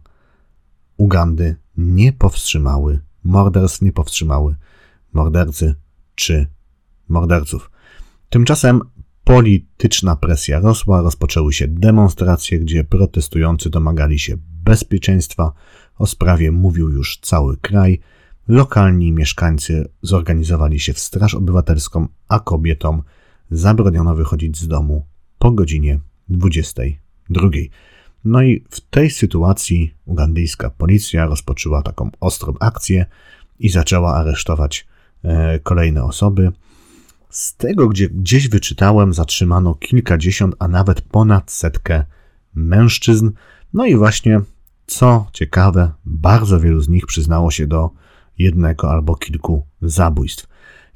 Ugandy, 0.97 1.55
nie 1.77 2.13
powstrzymały 2.13 2.99
morderstw, 3.23 3.81
nie 3.81 3.91
powstrzymały 3.91 4.55
mordercy 5.13 5.75
czy 6.15 6.47
morderców. 7.09 7.71
Tymczasem 8.29 8.81
polityczna 9.27 10.15
presja 10.15 10.59
rosła, 10.59 11.01
rozpoczęły 11.01 11.53
się 11.53 11.67
demonstracje, 11.67 12.59
gdzie 12.59 12.83
protestujący 12.83 13.69
domagali 13.69 14.19
się 14.19 14.37
bezpieczeństwa. 14.63 15.51
O 15.97 16.07
sprawie 16.07 16.51
mówił 16.51 16.89
już 16.89 17.19
cały 17.21 17.57
kraj. 17.57 17.99
Lokalni 18.47 19.11
mieszkańcy 19.11 19.89
zorganizowali 20.01 20.79
się 20.79 20.93
w 20.93 20.99
Straż 20.99 21.35
Obywatelską, 21.35 22.07
a 22.27 22.39
kobietom 22.39 23.03
zabroniono 23.51 24.15
wychodzić 24.15 24.57
z 24.57 24.67
domu 24.67 25.05
po 25.39 25.51
godzinie 25.51 25.99
22. 26.29 27.49
No 28.25 28.41
i 28.41 28.63
w 28.69 28.81
tej 28.81 29.09
sytuacji 29.09 29.93
ugandyjska 30.05 30.69
policja 30.69 31.25
rozpoczęła 31.25 31.81
taką 31.81 32.09
ostrą 32.19 32.53
akcję 32.59 33.05
i 33.59 33.69
zaczęła 33.69 34.15
aresztować 34.15 34.87
E, 35.23 35.59
kolejne 35.59 36.03
osoby. 36.03 36.51
Z 37.37 37.55
tego, 37.55 37.87
gdzie 37.87 38.09
gdzieś 38.09 38.49
wyczytałem, 38.49 39.13
zatrzymano 39.13 39.75
kilkadziesiąt, 39.75 40.55
a 40.59 40.67
nawet 40.67 41.01
ponad 41.01 41.51
setkę 41.51 42.05
mężczyzn. 42.55 43.31
No 43.73 43.85
i 43.85 43.95
właśnie, 43.95 44.41
co 44.87 45.27
ciekawe, 45.33 45.91
bardzo 46.05 46.59
wielu 46.59 46.81
z 46.81 46.89
nich 46.89 47.05
przyznało 47.05 47.51
się 47.51 47.67
do 47.67 47.89
jednego 48.37 48.91
albo 48.91 49.15
kilku 49.15 49.65
zabójstw. 49.81 50.47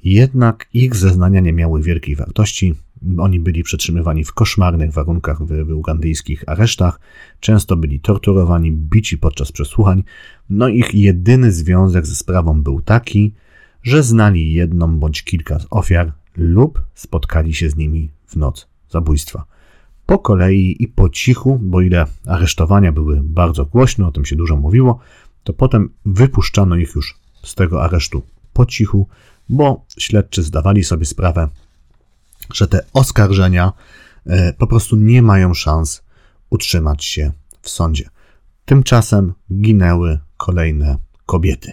Jednak 0.04 0.68
ich 0.74 0.96
zeznania 0.96 1.40
nie 1.40 1.54
miały 1.54 1.82
wielkiej 1.82 2.16
wartości. 2.16 2.76
Oni 3.18 3.40
byli 3.40 3.64
przetrzymywani 3.64 4.24
w 4.24 4.34
koszmarnych 4.34 4.94
warunkach 4.94 5.44
w, 5.44 5.66
w 5.66 5.72
ugandyjskich 5.72 6.44
aresztach, 6.48 7.00
często 7.40 7.76
byli 7.76 8.00
torturowani, 8.00 8.72
bici 8.72 9.18
podczas 9.18 9.52
przesłuchań. 9.52 10.04
No 10.50 10.68
ich 10.68 10.96
jedyny 10.96 11.52
związek 11.52 12.06
ze 12.06 12.16
sprawą 12.16 12.64
był 12.64 12.82
taki, 12.82 13.34
że 13.84 14.04
znali 14.04 14.54
jedną 14.54 15.00
bądź 15.00 15.24
kilka 15.24 15.60
z 15.60 15.68
ofiar 15.70 16.21
lub 16.38 16.82
spotkali 16.96 17.54
się 17.54 17.70
z 17.70 17.76
nimi 17.76 18.12
w 18.28 18.36
noc 18.36 18.68
zabójstwa. 18.90 19.46
Po 20.06 20.20
kolei 20.20 20.76
i 20.80 20.88
po 20.88 21.10
cichu, 21.10 21.60
bo 21.62 21.82
ile 21.82 22.06
aresztowania 22.28 22.92
były 22.92 23.22
bardzo 23.24 23.66
głośno, 23.66 24.08
o 24.08 24.12
tym 24.12 24.26
się 24.26 24.36
dużo 24.36 24.56
mówiło, 24.56 25.00
to 25.44 25.54
potem 25.54 25.90
wypuszczano 26.06 26.76
ich 26.76 26.96
już 26.96 27.20
z 27.44 27.56
tego 27.56 27.84
aresztu 27.84 28.24
po 28.54 28.66
cichu, 28.66 29.08
bo 29.50 29.86
śledczy 29.98 30.44
zdawali 30.44 30.84
sobie 30.84 31.06
sprawę, 31.06 31.50
że 32.54 32.68
te 32.68 32.86
oskarżenia 32.94 33.74
e, 34.26 34.54
po 34.54 34.68
prostu 34.68 34.96
nie 34.96 35.22
mają 35.22 35.54
szans 35.54 36.04
utrzymać 36.50 37.06
się 37.06 37.32
w 37.62 37.70
sądzie. 37.70 38.10
Tymczasem 38.66 39.34
ginęły 39.54 40.20
kolejne 40.38 40.98
kobiety. 41.26 41.72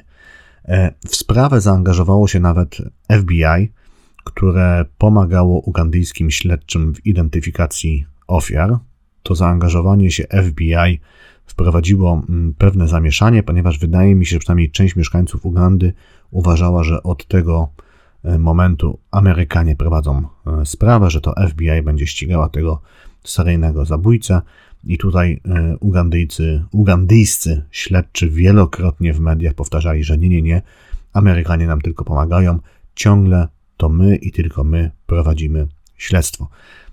E, 0.64 0.94
w 1.08 1.16
sprawę 1.16 1.60
zaangażowało 1.60 2.28
się 2.28 2.40
nawet 2.40 2.76
FBI, 3.22 3.72
które 4.28 4.84
pomagało 4.98 5.60
ugandyjskim 5.60 6.30
śledczym 6.30 6.94
w 6.94 7.06
identyfikacji 7.06 8.06
ofiar. 8.26 8.78
To 9.22 9.34
zaangażowanie 9.34 10.10
się 10.10 10.24
FBI 10.42 11.00
wprowadziło 11.46 12.22
mm, 12.28 12.54
pewne 12.58 12.88
zamieszanie, 12.88 13.42
ponieważ 13.42 13.78
wydaje 13.78 14.14
mi 14.14 14.26
się, 14.26 14.36
że 14.36 14.38
przynajmniej 14.38 14.70
część 14.70 14.96
mieszkańców 14.96 15.46
Ugandy 15.46 15.92
uważała, 16.30 16.84
że 16.84 17.02
od 17.02 17.26
tego 17.26 17.68
e, 18.24 18.38
momentu 18.38 18.98
Amerykanie 19.10 19.76
prowadzą 19.76 20.22
e, 20.46 20.66
sprawę, 20.66 21.10
że 21.10 21.20
to 21.20 21.34
FBI 21.48 21.82
będzie 21.82 22.06
ścigała 22.06 22.48
tego 22.48 22.80
seryjnego 23.24 23.84
zabójcę. 23.84 24.42
I 24.84 24.98
tutaj 24.98 25.40
e, 25.44 25.76
Ugandyjcy, 25.80 26.64
ugandyjscy 26.72 27.64
śledczy 27.70 28.30
wielokrotnie 28.30 29.12
w 29.12 29.20
mediach 29.20 29.54
powtarzali, 29.54 30.04
że 30.04 30.18
nie, 30.18 30.28
nie, 30.28 30.42
nie, 30.42 30.62
Amerykanie 31.12 31.66
nam 31.66 31.80
tylko 31.80 32.04
pomagają, 32.04 32.58
ciągle 32.94 33.48
to 33.78 33.88
my 33.88 34.16
i 34.16 34.32
tylko 34.32 34.64
my 34.64 34.90
prowadzimy 35.06 35.68
śledztwo. 35.96 36.48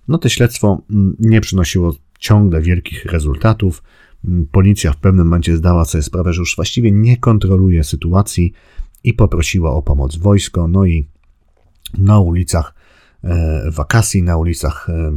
No 0.08 0.18
to 0.18 0.30
śledztwo 0.30 0.82
mm, 0.90 1.16
nie 1.20 1.42
przynosiło 1.42 1.96
ciągle 2.20 2.62
wielkich 2.62 3.06
rezultatów. 3.06 3.84
Mm, 4.26 4.48
policja 4.52 4.94
w 4.94 4.98
pewnym 4.98 5.28
momencie 5.28 5.58
zdała 5.58 5.86
sobie 5.86 6.02
sprawę, 6.02 6.34
że 6.34 6.40
już 6.40 6.56
właściwie 6.56 6.92
nie 6.92 7.18
kontroluje 7.18 7.84
sytuacji 7.84 8.54
i 9.04 9.14
poprosiła 9.14 9.72
o 9.72 9.82
pomoc 9.82 10.18
wojsko. 10.18 10.68
No 10.68 10.86
i 10.86 11.08
na 11.98 12.20
ulicach 12.20 12.74
e, 13.24 13.72
wakacji, 13.72 14.24
na 14.24 14.38
ulicach 14.38 14.90
e, 14.90 15.12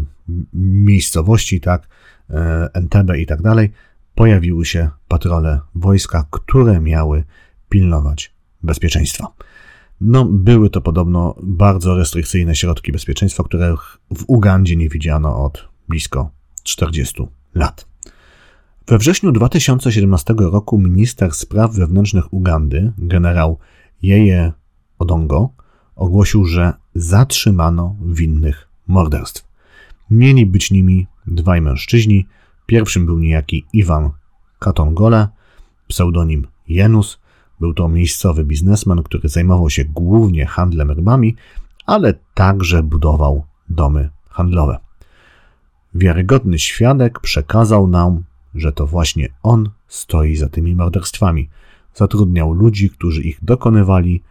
miejscowości, 0.55 1.61
tak, 1.61 1.89
E, 2.31 2.69
NTB 2.75 3.17
i 3.19 3.27
tak 3.27 3.43
dalej, 3.43 3.73
pojawiły 4.15 4.67
się 4.67 4.91
patrole 5.09 5.61
wojska, 5.75 6.27
które 6.31 6.81
miały 6.81 7.25
pilnować 7.69 8.33
bezpieczeństwa. 8.63 9.27
No, 10.01 10.25
były 10.25 10.71
to 10.71 10.81
podobno 10.81 11.35
bardzo 11.43 11.95
restrykcyjne 11.95 12.57
środki 12.57 12.93
bezpieczeństwa, 12.93 13.43
których 13.43 13.99
w 14.11 14.25
Ugandzie 14.27 14.77
nie 14.77 14.89
widziano 14.89 15.45
od 15.45 15.69
blisko 15.89 16.31
40 16.63 17.27
lat. 17.55 17.89
We 18.87 18.99
wrześniu 18.99 19.33
2017 19.33 20.35
roku 20.39 20.79
minister 20.79 21.33
spraw 21.35 21.75
wewnętrznych 21.75 22.33
Ugandy, 22.33 22.93
generał 22.99 23.59
Jeje 24.03 24.53
Odongo, 24.99 25.51
ogłosił, 25.97 26.45
że 26.45 26.73
zatrzymano 26.95 27.97
winnych 28.07 28.69
morderstw. 28.87 29.49
Mieli 30.11 30.47
być 30.47 30.71
nimi 30.71 31.07
dwaj 31.27 31.61
mężczyźni. 31.61 32.27
Pierwszym 32.67 33.07
był 33.07 33.19
niejaki 33.19 33.67
Iwan 33.73 34.11
Katongole, 34.59 35.29
pseudonim 35.89 36.47
Jenus. 36.69 37.21
Był 37.61 37.75
to 37.75 37.89
miejscowy 37.89 38.45
biznesmen, 38.45 39.03
który 39.03 39.29
zajmował 39.29 39.71
się 39.71 39.85
głównie 39.85 40.47
handlem 40.47 40.91
rybami, 40.91 41.37
ale 41.87 42.15
także 42.35 42.83
budował 42.83 43.45
domy 43.69 44.11
handlowe. 44.29 44.79
Wiarygodny 45.95 46.59
świadek 46.59 47.21
przekazał 47.21 47.87
nam, 47.87 48.25
że 48.55 48.73
to 48.73 48.87
właśnie 48.87 49.29
on 49.43 49.71
stoi 49.89 50.37
za 50.37 50.49
tymi 50.49 50.75
morderstwami. 50.75 51.49
Zatrudniał 51.95 52.53
ludzi, 52.53 52.91
którzy 52.91 53.23
ich 53.23 53.45
dokonywali, 53.45 54.23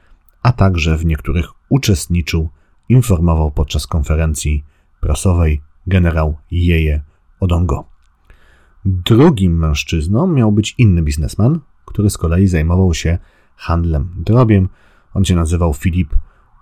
a 0.43 0.51
także 0.51 0.97
w 0.97 1.05
niektórych 1.05 1.45
uczestniczył, 1.69 2.49
informował 2.89 3.51
podczas 3.51 3.87
konferencji 3.87 4.63
prasowej 5.01 5.61
generał 5.87 6.37
Jeje 6.51 7.01
Odongo. 7.39 7.85
Drugim 8.85 9.57
mężczyzną 9.57 10.27
miał 10.27 10.51
być 10.51 10.75
inny 10.77 11.01
biznesman, 11.01 11.59
który 11.97 12.09
z 12.09 12.17
kolei 12.17 12.47
zajmował 12.47 12.93
się 12.93 13.17
handlem 13.55 14.09
drobiem. 14.17 14.69
On 15.13 15.25
się 15.25 15.35
nazywał 15.35 15.73
Filip 15.73 16.15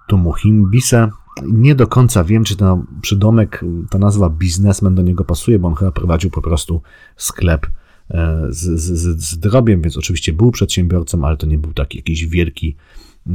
Tumuhimbise. 0.08 1.10
Nie 1.44 1.75
do 1.75 1.88
końca 1.88 2.24
wiem, 2.24 2.44
czy 2.44 2.56
ten 2.56 2.86
przydomek, 3.01 3.65
ta 3.89 3.98
nazwa 3.98 4.30
biznesmen 4.30 4.96
do 4.96 5.01
niego 5.01 5.25
pasuje, 5.25 5.60
bo 5.60 5.68
on 5.68 5.75
chyba 5.75 5.92
prowadził 5.92 6.30
po 6.30 6.42
prostu 6.42 6.82
sklep 7.15 7.68
e, 8.10 8.48
z, 8.50 8.80
z, 8.80 9.22
z 9.24 9.39
drobiem, 9.39 9.82
więc 9.82 9.98
oczywiście 9.98 10.34
był 10.34 10.51
przedsiębiorcą, 10.51 11.25
ale 11.25 11.38
to 11.38 11.48
nie 11.48 11.58
był 11.58 11.74
taki 11.74 11.98
jakiś 11.98 12.25
wielki, 12.25 12.75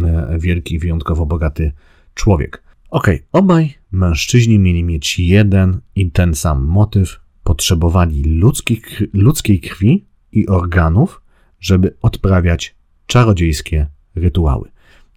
e, 0.02 0.38
wielki, 0.38 0.78
wyjątkowo 0.78 1.26
bogaty 1.26 1.73
człowiek. 2.14 2.62
Okej, 2.90 3.16
okay, 3.16 3.26
obaj 3.33 3.75
mężczyźni 3.92 4.59
mieli 4.59 4.85
mieć 4.85 5.19
jeden 5.19 5.80
i 5.95 6.11
ten 6.11 6.35
sam 6.35 6.64
motyw. 6.64 7.21
Potrzebowali 7.45 8.23
ludzkich, 8.23 9.02
ludzkiej 9.12 9.61
krwi 9.61 10.07
i 10.33 10.47
organów, 10.47 11.21
żeby 11.61 11.97
odprawiać 12.02 12.75
czarodziejskie 13.07 13.87
rytuały. 14.14 14.71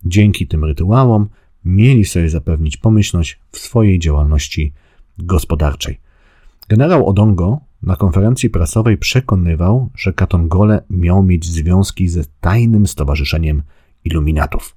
Dzięki 0.06 0.48
tym 0.48 0.66
rytuałom 0.66 1.30
mieli 1.66 2.06
sobie 2.06 2.30
zapewnić 2.30 2.78
pomyślność 2.78 3.40
w 3.52 3.58
swojej 3.58 4.00
działalności 4.00 4.74
gospodarczej. 5.18 6.00
Generał 6.70 7.08
Odongo 7.08 7.60
na 7.84 7.96
konferencji 7.96 8.50
prasowej 8.50 8.98
przekonywał, 8.98 9.90
że 9.96 10.14
Katongole 10.14 10.84
miał 10.90 11.24
mieć 11.24 11.46
związki 11.46 12.08
ze 12.08 12.24
tajnym 12.42 12.88
stowarzyszeniem 12.88 13.64
iluminatów. 14.04 14.76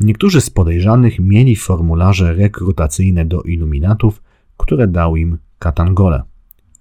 Niektórzy 0.00 0.40
z 0.40 0.50
podejrzanych 0.50 1.18
mieli 1.18 1.56
formularze 1.56 2.34
rekrutacyjne 2.34 3.24
do 3.24 3.42
iluminatów, 3.42 4.22
które 4.56 4.88
dał 4.88 5.16
im 5.16 5.38
Katangole. 5.58 6.22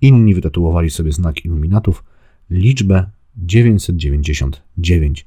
Inni 0.02 0.36
wytatuowali 0.36 0.90
sobie 0.90 1.12
znak 1.12 1.46
iluminatów, 1.46 2.04
liczbę 2.50 3.10
999. 3.38 5.26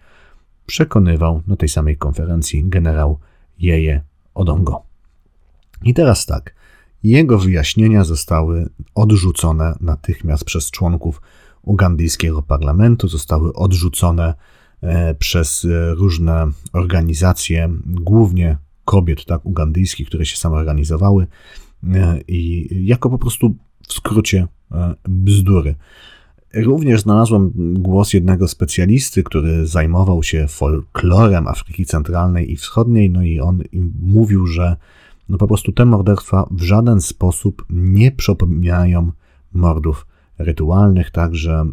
Przekonywał 0.66 1.42
na 1.46 1.56
tej 1.56 1.68
samej 1.68 1.96
konferencji 1.96 2.64
generał 2.68 3.18
Jeje 3.58 4.00
Odongo. 4.34 4.82
I 5.82 5.94
teraz 5.94 6.26
tak. 6.26 6.54
Jego 7.02 7.38
wyjaśnienia 7.38 8.04
zostały 8.04 8.68
odrzucone 8.94 9.74
natychmiast 9.80 10.44
przez 10.44 10.70
członków 10.70 11.22
ugandyjskiego 11.62 12.42
parlamentu, 12.42 13.08
zostały 13.08 13.52
odrzucone 13.52 14.34
e, 14.80 15.14
przez 15.14 15.64
e, 15.64 15.94
różne 15.94 16.50
organizacje, 16.72 17.70
głównie 17.86 18.56
kobiet 18.84 19.24
tak, 19.24 19.46
ugandyjskich, 19.46 20.08
które 20.08 20.26
się 20.26 20.36
samoorganizowały 20.36 21.26
e, 21.94 22.20
i 22.28 22.68
jako 22.86 23.10
po 23.10 23.18
prostu 23.18 23.54
w 23.88 23.92
skrócie 23.92 24.46
bzdury. 25.08 25.74
Również 26.56 27.00
znalazłem 27.00 27.52
głos 27.74 28.12
jednego 28.12 28.48
specjalisty, 28.48 29.22
który 29.22 29.66
zajmował 29.66 30.22
się 30.22 30.46
folklorem 30.48 31.48
Afryki 31.48 31.84
Centralnej 31.84 32.52
i 32.52 32.56
Wschodniej, 32.56 33.10
no 33.10 33.22
i 33.22 33.40
on 33.40 33.62
mówił, 34.02 34.46
że 34.46 34.76
no 35.28 35.38
po 35.38 35.46
prostu 35.46 35.72
te 35.72 35.84
morderstwa 35.84 36.48
w 36.50 36.62
żaden 36.62 37.00
sposób 37.00 37.64
nie 37.70 38.12
przypominają 38.12 39.12
mordów 39.52 40.06
rytualnych, 40.38 41.10
także 41.10 41.66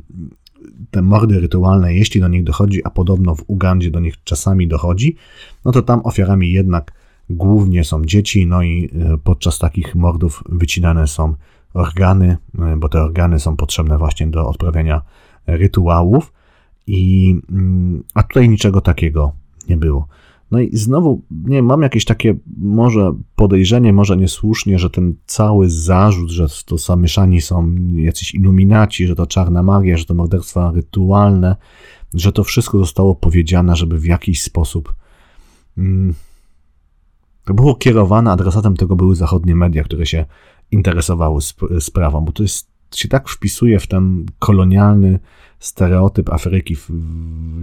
te 0.92 1.02
mordy 1.02 1.40
rytualne, 1.40 1.94
jeśli 1.94 2.22
do 2.22 2.28
nich 2.28 2.44
dochodzi, 2.44 2.84
a 2.84 2.90
podobno 2.90 3.36
w 3.36 3.44
Ugandzie 3.48 3.92
do 3.92 4.00
nich 4.00 4.24
czasami 4.24 4.68
dochodzi, 4.68 5.16
no 5.66 5.72
to 5.72 5.82
tam 5.82 6.02
ofiarami 6.04 6.52
jednak 6.52 6.94
głównie 7.30 7.84
są 7.84 8.06
dzieci, 8.06 8.48
no 8.48 8.64
i 8.64 8.90
e, 8.96 9.18
podczas 9.18 9.60
takich 9.60 9.96
mordów 9.96 10.44
wycinane 10.50 11.08
są 11.08 11.36
organy, 11.74 12.38
e, 12.60 12.78
bo 12.78 12.90
te 12.90 13.02
organy 13.02 13.40
są 13.40 13.56
potrzebne 13.56 13.98
właśnie 13.98 14.28
do 14.28 14.48
odprawiania 14.48 15.02
rytuałów. 15.48 16.34
I, 16.88 17.36
mm, 17.50 18.04
a 18.14 18.24
tutaj 18.24 18.50
niczego 18.50 18.82
takiego 18.82 19.32
nie 19.70 19.78
było. 19.78 20.08
No 20.52 20.60
i 20.60 20.78
znowu, 20.78 21.22
nie 21.32 21.64
mam 21.64 21.82
jakieś 21.82 22.06
takie 22.06 22.36
może 22.58 23.14
podejrzenie, 23.36 23.94
może 23.94 24.18
niesłusznie, 24.18 24.80
że 24.80 24.90
ten 24.90 25.16
cały 25.26 25.70
zarzut, 25.70 26.30
że 26.30 26.48
to 26.66 26.78
zamieszani 26.78 27.42
są 27.42 27.76
jacyś 27.96 28.36
iluminaci, 28.36 29.08
że 29.08 29.16
to 29.16 29.28
czarna 29.28 29.64
magia, 29.64 29.98
że 29.98 30.06
to 30.06 30.14
morderstwa 30.14 30.72
rytualne, 30.72 31.56
że 32.14 32.32
to 32.32 32.44
wszystko 32.44 32.78
zostało 32.80 33.16
powiedziane, 33.16 33.76
żeby 33.76 34.00
w 34.00 34.06
jakiś 34.06 34.44
sposób 34.44 34.94
mm, 35.78 36.14
to 37.46 37.54
było 37.54 37.76
kierowane, 37.76 38.32
adresatem 38.32 38.76
tego 38.76 38.96
były 38.96 39.16
zachodnie 39.16 39.56
media, 39.56 39.84
które 39.84 40.06
się 40.06 40.26
interesowały 40.74 41.38
sp- 41.50 41.72
sprawą, 41.80 42.22
bo 42.22 42.32
to 42.32 42.44
jest, 42.44 42.68
się 42.96 43.08
tak 43.08 43.30
wpisuje 43.30 43.80
w 43.80 43.88
ten 43.88 44.26
kolonialny 44.40 45.20
stereotyp 45.60 46.30
Afryki, 46.30 46.76
w, 46.76 46.90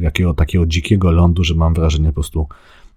jakiego 0.00 0.34
takiego 0.34 0.66
dzikiego 0.66 1.10
lądu, 1.10 1.44
że 1.44 1.54
mam 1.54 1.74
wrażenie 1.74 2.08
po 2.08 2.14
prostu 2.14 2.46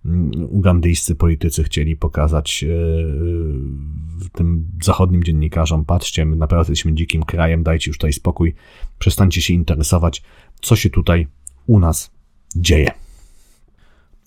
mm, 0.05 0.31
ugandyjscy 0.49 1.15
politycy 1.15 1.63
chcieli 1.63 1.95
pokazać 1.95 2.63
yy, 2.63 4.29
tym 4.31 4.65
zachodnim 4.83 5.23
dziennikarzom, 5.23 5.85
patrzcie, 5.85 6.25
my 6.25 6.35
naprawdę 6.35 6.71
jesteśmy 6.71 6.93
dzikim 6.93 7.23
krajem, 7.23 7.63
dajcie 7.63 7.89
już 7.89 7.97
tutaj 7.97 8.13
spokój, 8.13 8.55
przestańcie 8.99 9.41
się 9.41 9.53
interesować, 9.53 10.23
co 10.61 10.75
się 10.75 10.89
tutaj 10.89 11.27
u 11.67 11.79
nas 11.79 12.11
dzieje 12.55 13.02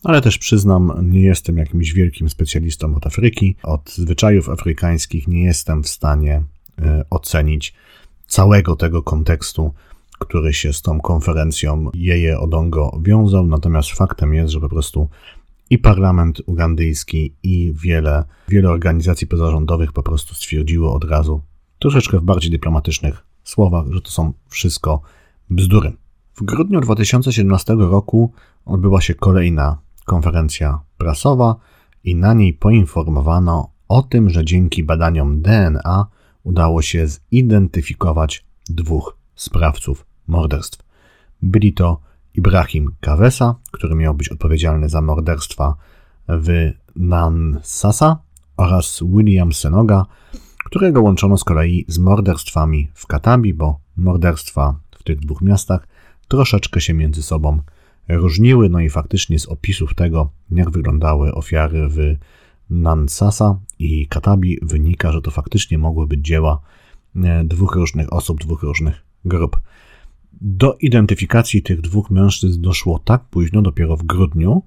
ale 0.06 0.20
też 0.20 0.38
przyznam, 0.38 0.92
nie 1.02 1.20
jestem 1.20 1.56
jakimś 1.56 1.92
wielkim 1.92 2.28
specjalistą 2.28 2.94
od 2.94 3.06
Afryki, 3.06 3.56
od 3.62 3.90
zwyczajów 3.90 4.48
afrykańskich 4.48 5.28
nie 5.28 5.42
jestem 5.42 5.82
w 5.82 5.88
stanie 5.88 6.42
e, 6.78 7.04
ocenić 7.10 7.74
całego 8.26 8.76
tego 8.76 9.02
kontekstu, 9.02 9.74
który 10.18 10.52
się 10.52 10.72
z 10.72 10.82
tą 10.82 11.00
konferencją 11.00 11.90
Jeje 11.94 12.40
Odongo 12.40 12.98
wiązał, 13.02 13.46
natomiast 13.46 13.90
faktem 13.90 14.34
jest, 14.34 14.52
że 14.52 14.60
po 14.60 14.68
prostu 14.68 15.08
i 15.70 15.78
parlament 15.78 16.42
ugandyjski, 16.46 17.34
i 17.42 17.74
wiele, 17.82 18.24
wiele 18.48 18.70
organizacji 18.70 19.26
pozarządowych 19.26 19.92
po 19.92 20.02
prostu 20.02 20.34
stwierdziło 20.34 20.94
od 20.94 21.04
razu, 21.04 21.40
troszeczkę 21.78 22.18
w 22.18 22.22
bardziej 22.22 22.50
dyplomatycznych 22.50 23.26
słowach, 23.44 23.86
że 23.90 24.00
to 24.00 24.10
są 24.10 24.32
wszystko 24.48 25.00
bzdury. 25.50 25.92
W 26.34 26.42
grudniu 26.42 26.80
2017 26.80 27.74
roku 27.74 28.32
odbyła 28.64 29.00
się 29.00 29.14
kolejna 29.14 29.85
konferencja 30.06 30.80
prasowa 30.98 31.56
i 32.04 32.14
na 32.14 32.34
niej 32.34 32.52
poinformowano 32.52 33.70
o 33.88 34.02
tym, 34.02 34.30
że 34.30 34.44
dzięki 34.44 34.84
badaniom 34.84 35.42
DNA 35.42 36.06
udało 36.42 36.82
się 36.82 37.06
zidentyfikować 37.32 38.44
dwóch 38.68 39.16
sprawców 39.34 40.06
morderstw. 40.26 40.82
Byli 41.42 41.72
to 41.72 42.00
Ibrahim 42.34 42.90
Kawesa, 43.00 43.54
który 43.70 43.94
miał 43.94 44.14
być 44.14 44.28
odpowiedzialny 44.28 44.88
za 44.88 45.00
morderstwa 45.00 45.74
w 46.28 46.72
Nansasa 46.96 48.18
oraz 48.56 49.02
William 49.06 49.52
Senoga, 49.52 50.06
którego 50.64 51.02
łączono 51.02 51.38
z 51.38 51.44
kolei 51.44 51.84
z 51.88 51.98
morderstwami 51.98 52.90
w 52.94 53.06
Katabi, 53.06 53.54
bo 53.54 53.80
morderstwa 53.96 54.74
w 54.98 55.02
tych 55.02 55.20
dwóch 55.20 55.42
miastach 55.42 55.88
troszeczkę 56.28 56.80
się 56.80 56.94
między 56.94 57.22
sobą 57.22 57.60
różniły. 58.08 58.68
No 58.68 58.80
i 58.80 58.90
faktycznie 58.90 59.38
z 59.38 59.46
opisów 59.46 59.94
tego, 59.94 60.30
jak 60.50 60.70
wyglądały 60.70 61.34
ofiary 61.34 61.88
w 61.88 61.98
Nansasa 62.70 63.58
i 63.78 64.06
Katabi, 64.06 64.58
wynika, 64.62 65.12
że 65.12 65.20
to 65.20 65.30
faktycznie 65.30 65.78
mogły 65.78 66.06
być 66.06 66.20
dzieła 66.20 66.60
e, 67.16 67.44
dwóch 67.44 67.74
różnych 67.74 68.12
osób, 68.12 68.40
dwóch 68.40 68.62
różnych 68.62 69.02
grup. 69.24 69.60
Do 70.40 70.76
identyfikacji 70.80 71.62
tych 71.62 71.80
dwóch 71.80 72.10
mężczyzn 72.10 72.60
doszło 72.60 72.98
tak 72.98 73.24
późno, 73.24 73.62
dopiero 73.62 73.96
w 73.96 74.02
grudniu, 74.02 74.62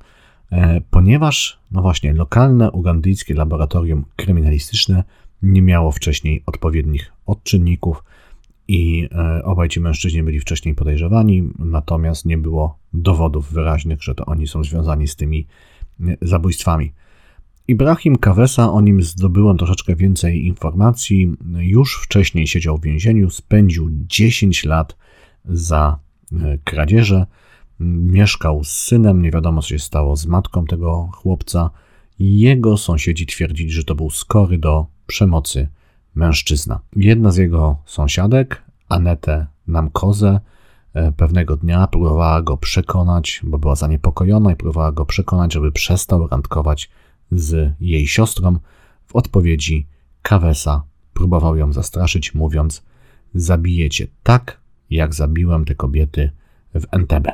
e, 0.51 0.81
ponieważ, 0.89 1.59
no 1.71 1.81
właśnie, 1.81 2.13
lokalne 2.13 2.71
ugandyjskie 2.71 3.33
laboratorium 3.33 4.05
kryminalistyczne 4.15 5.03
nie 5.41 5.61
miało 5.61 5.91
wcześniej 5.91 6.43
odpowiednich 6.45 7.13
odczynników 7.25 8.03
i 8.69 9.07
e, 9.11 9.43
obaj 9.43 9.69
ci 9.69 9.79
mężczyźni 9.79 10.23
byli 10.23 10.39
wcześniej 10.39 10.75
podejrzewani, 10.75 11.49
natomiast 11.59 12.25
nie 12.25 12.37
było 12.37 12.79
dowodów 12.93 13.53
wyraźnych, 13.53 14.03
że 14.03 14.15
to 14.15 14.25
oni 14.25 14.47
są 14.47 14.63
związani 14.63 15.07
z 15.07 15.15
tymi 15.15 15.47
e, 15.99 16.17
zabójstwami. 16.21 16.91
Ibrahim 17.67 18.15
Kawesa, 18.15 18.71
o 18.71 18.81
nim 18.81 19.01
zdobyłem 19.01 19.57
troszeczkę 19.57 19.95
więcej 19.95 20.45
informacji. 20.45 21.31
Już 21.57 22.01
wcześniej 22.03 22.47
siedział 22.47 22.77
w 22.77 22.81
więzieniu, 22.83 23.29
spędził 23.29 23.89
10 23.91 24.65
lat 24.65 24.97
za 25.45 25.99
e, 26.31 26.57
kradzieże. 26.63 27.25
Mieszkał 27.79 28.63
z 28.63 28.71
synem, 28.71 29.21
nie 29.21 29.31
wiadomo 29.31 29.61
co 29.61 29.67
się 29.67 29.79
stało 29.79 30.15
z 30.15 30.25
matką 30.25 30.65
tego 30.65 31.09
chłopca. 31.13 31.69
Jego 32.19 32.77
sąsiedzi 32.77 33.25
twierdzili, 33.25 33.71
że 33.71 33.83
to 33.83 33.95
był 33.95 34.09
skory 34.09 34.57
do 34.57 34.85
przemocy 35.07 35.67
mężczyzna. 36.15 36.79
Jedna 36.95 37.31
z 37.31 37.37
jego 37.37 37.77
sąsiadek, 37.85 38.63
Anetę 38.89 39.47
Namkozę, 39.67 40.39
e, 40.93 41.11
pewnego 41.11 41.55
dnia 41.55 41.87
próbowała 41.87 42.41
go 42.41 42.57
przekonać, 42.57 43.41
bo 43.43 43.59
była 43.59 43.75
zaniepokojona 43.75 44.51
i 44.51 44.55
próbowała 44.55 44.91
go 44.91 45.05
przekonać, 45.05 45.53
żeby 45.53 45.71
przestał 45.71 46.27
randkować 46.27 46.89
z 47.31 47.73
jej 47.79 48.07
siostrą. 48.07 48.59
W 49.07 49.15
odpowiedzi 49.15 49.87
Kawesa 50.21 50.83
próbował 51.13 51.55
ją 51.55 51.73
zastraszyć, 51.73 52.35
mówiąc: 52.35 52.83
Zabiję 53.33 53.89
cię 53.89 54.07
tak, 54.23 54.61
jak 54.89 55.13
zabiłem 55.13 55.65
te 55.65 55.75
kobiety 55.75 56.31
w 56.73 56.85
Entebbe. 56.91 57.31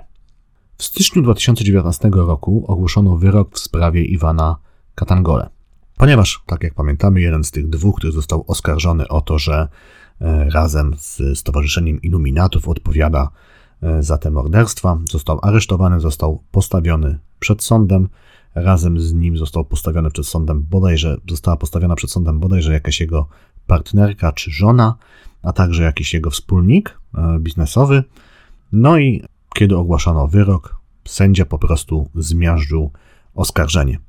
W 0.77 0.83
styczniu 0.83 1.21
2019 1.21 2.09
roku 2.13 2.65
ogłoszono 2.67 3.17
wyrok 3.17 3.55
w 3.55 3.59
sprawie 3.59 4.05
Iwana 4.05 4.55
Katangole. 4.95 5.54
Ponieważ, 5.97 6.43
tak 6.45 6.63
jak 6.63 6.73
pamiętamy, 6.73 7.21
jeden 7.21 7.43
z 7.43 7.51
tych 7.51 7.69
dwóch, 7.69 7.97
który 7.97 8.13
został 8.13 8.43
oskarżony 8.47 9.07
o 9.07 9.21
to, 9.21 9.39
że 9.39 9.67
e, 10.21 10.49
razem 10.49 10.93
z 10.97 11.39
Stowarzyszeniem 11.39 12.01
Iluminatów 12.01 12.67
odpowiada 12.67 13.29
e, 13.81 14.03
za 14.03 14.17
te 14.17 14.31
morderstwa, 14.31 14.97
został 15.11 15.39
aresztowany, 15.41 15.99
został 15.99 16.43
postawiony 16.51 17.19
przed 17.39 17.63
sądem. 17.63 18.09
Razem 18.55 18.99
z 18.99 19.13
nim 19.13 19.37
został 19.37 19.65
postawiony 19.65 20.11
przed 20.11 20.27
sądem 20.27 20.63
bodajże, 20.69 21.17
została 21.29 21.57
postawiona 21.57 21.95
przed 21.95 22.11
sądem 22.11 22.39
bodajże 22.39 22.73
jakaś 22.73 23.01
jego 23.01 23.27
partnerka 23.67 24.31
czy 24.31 24.51
żona, 24.51 24.95
a 25.43 25.53
także 25.53 25.83
jakiś 25.83 26.13
jego 26.13 26.29
wspólnik 26.29 26.99
e, 27.17 27.39
biznesowy. 27.39 28.03
No 28.71 28.97
i 28.97 29.23
kiedy 29.53 29.77
ogłaszano 29.77 30.27
wyrok, 30.27 30.75
sędzia 31.05 31.45
po 31.45 31.59
prostu 31.59 32.09
zmiażdżył 32.15 32.91
oskarżenie. 33.35 33.99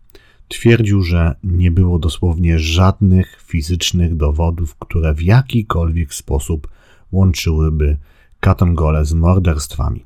Twierdził, 0.49 1.03
że 1.03 1.35
nie 1.45 1.71
było 1.71 1.99
dosłownie 1.99 2.59
żadnych 2.59 3.43
fizycznych 3.47 4.17
dowodów, 4.17 4.75
które 4.75 5.15
w 5.15 5.23
jakikolwiek 5.23 6.15
sposób 6.15 6.69
łączyłyby 7.13 7.97
Katongole 8.41 9.05
z 9.05 9.13
morderstwami. 9.13 10.05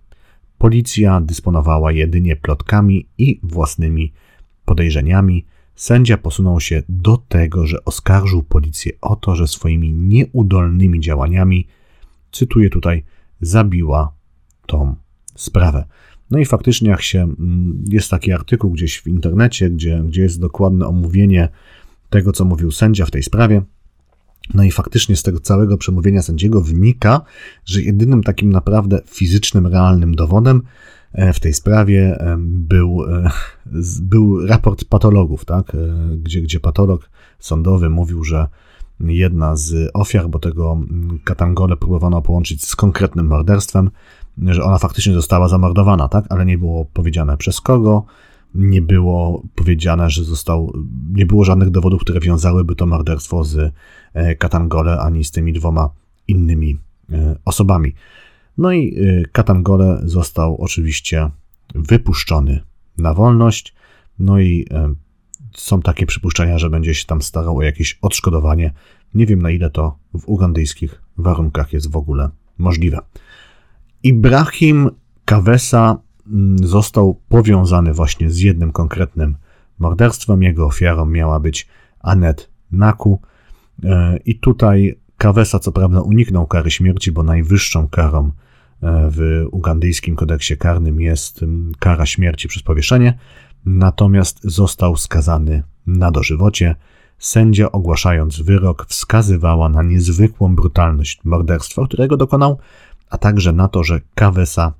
Policja 0.58 1.20
dysponowała 1.20 1.92
jedynie 1.92 2.36
plotkami 2.36 3.06
i 3.18 3.40
własnymi 3.42 4.12
podejrzeniami. 4.64 5.44
Sędzia 5.74 6.18
posunął 6.18 6.60
się 6.60 6.82
do 6.88 7.16
tego, 7.16 7.66
że 7.66 7.84
oskarżył 7.84 8.42
policję 8.42 8.92
o 9.00 9.16
to, 9.16 9.36
że 9.36 9.46
swoimi 9.46 9.92
nieudolnymi 9.92 11.00
działaniami, 11.00 11.66
cytuję 12.32 12.70
tutaj, 12.70 13.04
zabiła 13.40 14.12
tą 14.66 14.94
sprawę. 15.36 15.84
No 16.30 16.38
i 16.38 16.44
faktycznie, 16.44 16.90
jak 16.90 17.02
się 17.02 17.22
mm, 17.22 17.84
jest 17.88 18.10
taki 18.10 18.32
artykuł 18.32 18.70
gdzieś 18.70 19.00
w 19.00 19.06
internecie, 19.06 19.70
gdzie, 19.70 20.02
gdzie 20.06 20.22
jest 20.22 20.40
dokładne 20.40 20.86
omówienie 20.86 21.48
tego, 22.10 22.32
co 22.32 22.44
mówił 22.44 22.70
sędzia 22.70 23.06
w 23.06 23.10
tej 23.10 23.22
sprawie. 23.22 23.62
No 24.54 24.62
i 24.62 24.70
faktycznie 24.70 25.16
z 25.16 25.22
tego 25.22 25.40
całego 25.40 25.78
przemówienia 25.78 26.22
sędziego 26.22 26.60
wynika, 26.60 27.20
że 27.64 27.82
jedynym 27.82 28.22
takim 28.22 28.50
naprawdę 28.50 29.00
fizycznym, 29.06 29.66
realnym 29.66 30.14
dowodem 30.14 30.62
e, 31.12 31.32
w 31.32 31.40
tej 31.40 31.52
sprawie 31.52 32.20
e, 32.20 32.36
był, 32.40 33.04
e, 33.04 33.30
był 34.02 34.46
raport 34.46 34.84
patologów, 34.84 35.44
tak? 35.44 35.76
gdzie, 36.22 36.40
gdzie 36.40 36.60
patolog 36.60 37.10
sądowy 37.38 37.90
mówił, 37.90 38.24
że 38.24 38.46
jedna 39.00 39.56
z 39.56 39.90
ofiar, 39.94 40.28
bo 40.28 40.38
tego 40.38 40.72
mm, 40.72 41.18
katangole 41.24 41.76
próbowano 41.76 42.22
połączyć 42.22 42.64
z 42.64 42.76
konkretnym 42.76 43.26
morderstwem, 43.26 43.90
że 44.46 44.64
ona 44.64 44.78
faktycznie 44.78 45.14
została 45.14 45.48
zamordowana, 45.48 46.08
tak? 46.08 46.24
Ale 46.28 46.46
nie 46.46 46.58
było 46.58 46.84
powiedziane 46.84 47.36
przez 47.36 47.60
kogo, 47.60 48.04
nie 48.54 48.82
było 48.82 49.42
powiedziane, 49.54 50.10
że 50.10 50.24
został, 50.24 50.72
nie 51.12 51.26
było 51.26 51.44
żadnych 51.44 51.70
dowodów, 51.70 52.00
które 52.00 52.20
wiązałyby 52.20 52.74
to 52.74 52.86
morderstwo 52.86 53.44
z 53.44 53.72
e, 54.14 54.34
Katangole 54.34 55.00
ani 55.00 55.24
z 55.24 55.30
tymi 55.30 55.52
dwoma 55.52 55.90
innymi 56.28 56.78
e, 57.12 57.36
osobami. 57.44 57.94
No 58.58 58.72
i 58.72 58.98
e, 58.98 59.22
Katangole 59.32 60.00
został 60.04 60.56
oczywiście 60.56 61.30
wypuszczony 61.74 62.60
na 62.98 63.14
wolność, 63.14 63.74
no 64.18 64.40
i 64.40 64.66
są 65.54 65.82
takie 65.82 66.06
przypuszczenia, 66.06 66.58
że 66.58 66.70
będzie 66.70 66.94
się 66.94 67.06
tam 67.06 67.22
starał 67.22 67.58
o 67.58 67.62
jakieś 67.62 67.98
odszkodowanie. 68.02 68.72
Nie 69.14 69.26
wiem 69.26 69.42
na 69.42 69.50
ile 69.50 69.70
to 69.70 69.96
w 70.14 70.28
ugandyjskich 70.28 71.02
warunkach 71.18 71.72
jest 71.72 71.90
w 71.90 71.96
ogóle 71.96 72.30
możliwe. 72.58 72.98
Ibrahim 74.02 74.90
Kawesa 75.24 75.98
mm, 76.26 76.58
został 76.58 77.20
powiązany 77.28 77.92
właśnie 77.92 78.30
z 78.30 78.38
jednym 78.38 78.72
konkretnym 78.72 79.36
morderstwem. 79.78 80.42
Jego 80.42 80.66
ofiarą 80.66 81.06
miała 81.06 81.40
być 81.40 81.68
Anet 82.00 82.50
Naku. 82.72 83.20
E, 83.84 84.18
I 84.24 84.38
tutaj 84.38 84.98
Kawesa 85.16 85.58
co 85.58 85.72
prawda 85.72 86.00
uniknął 86.00 86.46
kary 86.46 86.70
śmierci, 86.70 87.12
bo 87.12 87.22
najwyższą 87.22 87.88
karą 87.88 88.24
e, 88.26 88.30
w 89.10 89.44
ugandyjskim 89.50 90.16
kodeksie 90.16 90.56
karnym 90.56 91.00
jest 91.00 91.42
mm, 91.42 91.72
kara 91.78 92.06
śmierci 92.06 92.48
przez 92.48 92.62
powieszenie, 92.62 93.18
natomiast 93.64 94.40
został 94.44 94.96
skazany 94.96 95.62
na 95.86 96.10
dożywocie. 96.10 96.74
Sędzia 97.18 97.72
ogłaszając 97.72 98.40
wyrok 98.40 98.86
wskazywała 98.88 99.68
na 99.68 99.82
niezwykłą 99.82 100.56
brutalność 100.56 101.20
morderstwa, 101.24 101.84
którego 101.84 102.16
dokonał, 102.16 102.58
a 103.10 103.18
także 103.18 103.52
na 103.52 103.68
to, 103.68 103.84
że 103.84 104.00
Kawesa 104.14 104.72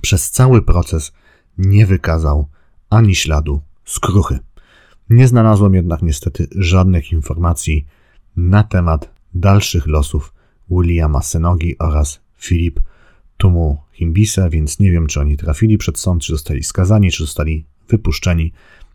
przez 0.00 0.30
cały 0.30 0.62
proces 0.62 1.12
nie 1.58 1.86
wykazał 1.86 2.48
ani 2.90 3.14
śladu 3.14 3.60
skruchy. 3.84 4.38
Nie 5.10 5.28
znalazłem 5.28 5.74
jednak 5.74 6.02
niestety 6.02 6.48
żadnych 6.50 7.12
informacji 7.12 7.86
na 8.36 8.62
temat 8.62 9.10
dalszych 9.34 9.86
losów 9.86 10.32
Williama 10.70 11.22
Senogi 11.22 11.78
oraz 11.78 12.20
Filip 12.38 12.80
Tumu 13.36 13.78
Himbisa, 13.92 14.50
więc 14.50 14.78
nie 14.78 14.90
wiem, 14.90 15.06
czy 15.06 15.20
oni 15.20 15.36
trafili 15.36 15.78
przed 15.78 15.98
sąd, 15.98 16.22
czy 16.22 16.32
zostali 16.32 16.62
skazani, 16.62 17.10
czy 17.10 17.22
zostali 17.22 17.64
wypuszczeni. 17.88 18.52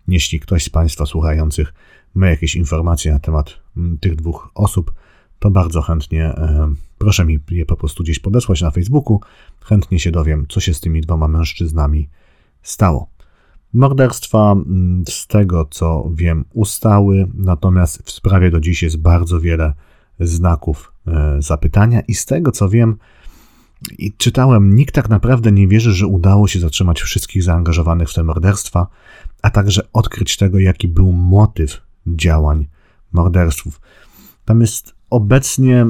Jeśli 0.07 0.39
ktoś 0.39 0.63
z 0.63 0.69
Państwa 0.69 1.05
słuchających 1.05 1.73
ma 2.13 2.29
jakieś 2.29 2.55
informacje 2.55 3.13
na 3.13 3.19
temat 3.19 3.59
mm, 3.77 3.97
tych 3.97 4.15
dwóch 4.15 4.51
osób, 4.55 4.93
to 5.39 5.51
bardzo 5.51 5.81
chętnie 5.81 6.33
proszę 7.01 7.25
mi 7.25 7.39
je 7.51 7.65
po 7.65 7.75
prostu 7.75 8.03
gdzieś 8.03 8.19
podesłać 8.19 8.61
na 8.61 8.71
Facebooku. 8.71 9.19
Chętnie 9.61 9.99
się 9.99 10.11
dowiem, 10.11 10.45
co 10.49 10.59
się 10.59 10.73
z 10.73 10.79
tymi 10.79 11.01
dwoma 11.01 11.27
mężczyznami 11.27 12.09
stało. 12.61 13.09
Morderstwa, 13.73 14.51
mm, 14.51 15.03
z 15.09 15.27
tego 15.27 15.65
co 15.65 16.09
wiem, 16.13 16.45
ustały, 16.53 17.27
natomiast 17.33 18.03
w 18.03 18.11
sprawie 18.11 18.51
do 18.51 18.59
dziś 18.59 18.83
jest 18.83 18.97
bardzo 18.97 19.39
wiele 19.39 19.73
znaków 20.19 20.93
e, 21.07 21.35
zapytania, 21.39 22.01
i 22.01 22.13
z 22.13 22.25
tego 22.25 22.51
co 22.51 22.69
wiem, 22.69 22.97
i 23.97 24.13
czytałem, 24.13 24.75
nikt 24.75 24.95
tak 24.95 25.09
naprawdę 25.09 25.51
nie 25.51 25.67
wierzy, 25.67 25.93
że 25.93 26.07
udało 26.07 26.47
się 26.47 26.59
zatrzymać 26.59 27.01
wszystkich 27.01 27.43
zaangażowanych 27.43 28.09
w 28.09 28.13
te 28.13 28.23
morderstwa, 28.23 28.87
a 29.41 29.49
także 29.49 29.81
odkryć 29.93 30.37
tego, 30.37 30.59
jaki 30.59 30.87
był 30.87 31.11
motyw 31.11 31.81
działań 32.07 32.67
morderstwów. 33.11 33.81
Tam 34.45 34.61
jest 34.61 35.00
obecnie, 35.11 35.85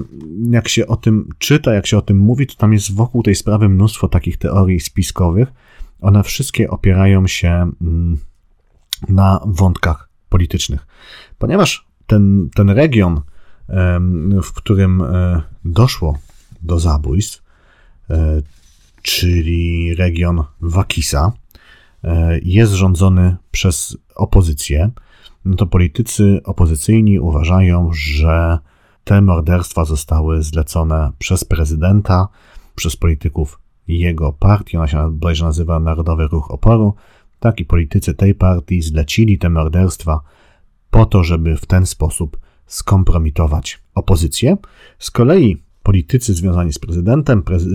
jak 0.50 0.68
się 0.68 0.88
o 0.88 0.96
tym 0.96 1.30
czyta, 1.38 1.74
jak 1.74 1.88
się 1.88 1.98
o 1.98 2.02
tym 2.02 2.18
mówi, 2.18 2.48
to 2.48 2.56
tam 2.56 2.74
jest 2.74 2.96
wokół 2.96 3.24
tej 3.24 3.36
sprawy 3.36 3.70
mnóstwo 3.70 4.08
takich 4.08 4.38
teorii 4.38 4.80
spiskowych. 4.80 5.54
One 6.02 6.24
wszystkie 6.24 6.70
opierają 6.70 7.28
się 7.28 7.72
mm, 7.82 8.18
na 9.10 9.40
wątkach 9.46 10.10
politycznych. 10.30 10.88
Ponieważ 11.38 11.88
ten, 12.08 12.50
ten 12.56 12.70
region, 12.70 13.22
w 14.44 14.54
którym 14.54 15.02
e, 15.02 15.42
doszło 15.66 16.20
do 16.62 16.80
zabójstw, 16.80 17.44
e, 18.10 18.42
czyli 19.02 19.96
region 19.96 20.44
Wakisa, 20.62 21.32
e, 22.04 22.40
jest 22.44 22.74
rządzony 22.74 23.36
przez 23.52 23.98
opozycję, 24.16 24.92
no 25.46 25.56
to 25.56 25.68
politycy 25.68 26.42
opozycyjni 26.44 27.20
uważają, 27.20 27.90
że 27.94 28.60
te 29.04 29.22
morderstwa 29.22 29.86
zostały 29.86 30.44
zlecone 30.44 31.12
przez 31.20 31.44
prezydenta, 31.44 32.28
przez 32.76 32.96
polityków 32.96 33.60
jego 33.88 34.34
partii, 34.34 34.78
ona 34.78 34.88
się 34.88 35.12
bodajże 35.12 35.46
nazywa 35.46 35.80
Narodowy 35.80 36.28
Ruch 36.28 36.52
Oporu. 36.52 36.94
Tak 37.40 37.60
i 37.60 37.66
politycy 37.66 38.14
tej 38.14 38.36
partii 38.36 38.82
zlecili 38.82 39.38
te 39.38 39.50
morderstwa 39.50 40.22
po 40.92 41.06
to, 41.06 41.24
żeby 41.24 41.58
w 41.58 41.66
ten 41.66 41.86
sposób 41.86 42.38
skompromitować 42.66 43.82
opozycję. 43.96 44.58
Z 45.00 45.12
kolei 45.12 45.58
politycy 45.84 46.34
związani 46.34 46.74
z 46.74 46.80
prezydentem, 46.80 47.44
prezy 47.44 47.70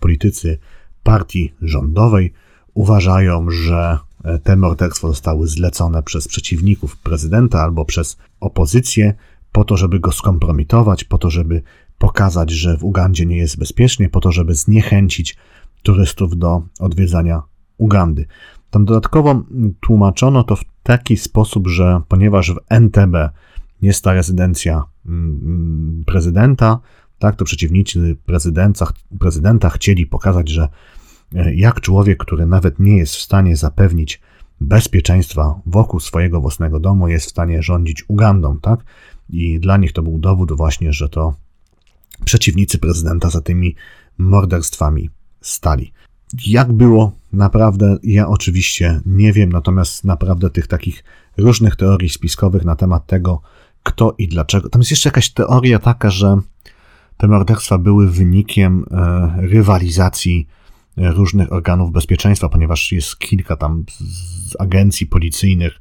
politycy 0.00 0.58
partii 1.02 1.54
rządowej 1.62 2.32
uważają, 2.74 3.50
że 3.50 3.98
e, 4.24 4.38
te 4.38 4.56
morderstwa 4.56 5.08
zostały 5.08 5.46
zlecone 5.46 6.02
przez 6.02 6.28
przeciwników 6.28 6.96
prezydenta 6.96 7.62
albo 7.62 7.84
przez 7.84 8.16
opozycję 8.40 9.14
po 9.52 9.64
to, 9.64 9.76
żeby 9.76 10.00
go 10.00 10.12
skompromitować, 10.12 11.04
po 11.04 11.18
to, 11.18 11.30
żeby 11.30 11.62
pokazać, 11.98 12.50
że 12.50 12.76
w 12.76 12.84
Ugandzie 12.84 13.26
nie 13.26 13.36
jest 13.36 13.58
bezpiecznie, 13.58 14.08
po 14.08 14.20
to, 14.20 14.32
żeby 14.32 14.54
zniechęcić 14.54 15.36
turystów 15.82 16.38
do 16.38 16.62
odwiedzania 16.80 17.42
Ugandy. 17.78 18.26
Tam 18.70 18.84
dodatkowo 18.84 19.42
tłumaczono 19.80 20.44
to 20.44 20.56
w 20.56 20.64
taki 20.82 21.16
sposób, 21.16 21.68
że 21.68 22.00
ponieważ 22.08 22.52
w 22.52 22.58
NTB 22.68 23.30
jest 23.82 24.04
ta 24.04 24.12
rezydencja 24.12 24.84
mm, 25.06 26.04
prezydenta, 26.06 26.80
tak, 27.18 27.36
to 27.36 27.44
przeciwnicy 27.44 28.16
prezydenta, 28.26 28.86
prezydenta 29.20 29.70
chcieli 29.70 30.06
pokazać, 30.06 30.48
że 30.48 30.68
e, 31.34 31.54
jak 31.54 31.80
człowiek, 31.80 32.18
który 32.18 32.46
nawet 32.46 32.78
nie 32.78 32.96
jest 32.96 33.14
w 33.14 33.22
stanie 33.22 33.56
zapewnić 33.56 34.20
bezpieczeństwa 34.60 35.60
wokół 35.66 36.00
swojego 36.00 36.40
własnego 36.40 36.80
domu, 36.80 37.08
jest 37.08 37.26
w 37.26 37.30
stanie 37.30 37.62
rządzić 37.62 38.04
Ugandą, 38.08 38.60
tak? 38.60 38.84
I 39.30 39.60
dla 39.60 39.76
nich 39.76 39.92
to 39.92 40.02
był 40.02 40.18
dowód 40.18 40.52
właśnie, 40.52 40.92
że 40.92 41.08
to 41.08 41.34
przeciwnicy 42.24 42.78
prezydenta 42.78 43.30
za 43.30 43.40
tymi 43.40 43.74
morderstwami 44.18 45.10
stali. 45.40 45.92
Jak 46.46 46.72
było 46.72 47.12
naprawdę, 47.32 47.96
ja 48.02 48.28
oczywiście 48.28 49.00
nie 49.06 49.32
wiem, 49.32 49.52
natomiast 49.52 50.04
naprawdę 50.04 50.50
tych 50.50 50.66
takich 50.66 51.04
różnych 51.36 51.76
teorii 51.76 52.08
spiskowych 52.08 52.64
na 52.64 52.76
temat 52.76 53.06
tego, 53.06 53.40
kto 53.82 54.14
i 54.18 54.28
dlaczego. 54.28 54.68
Tam 54.68 54.80
jest 54.80 54.90
jeszcze 54.90 55.08
jakaś 55.08 55.30
teoria 55.30 55.78
taka, 55.78 56.10
że 56.10 56.38
te 57.16 57.28
morderstwa 57.28 57.78
były 57.78 58.10
wynikiem 58.10 58.84
e, 58.90 59.32
rywalizacji 59.36 60.48
e, 60.98 61.10
różnych 61.10 61.52
organów 61.52 61.92
bezpieczeństwa, 61.92 62.48
ponieważ 62.48 62.92
jest 62.92 63.18
kilka 63.18 63.56
tam 63.56 63.84
agencji 64.58 65.06
policyjnych 65.06 65.78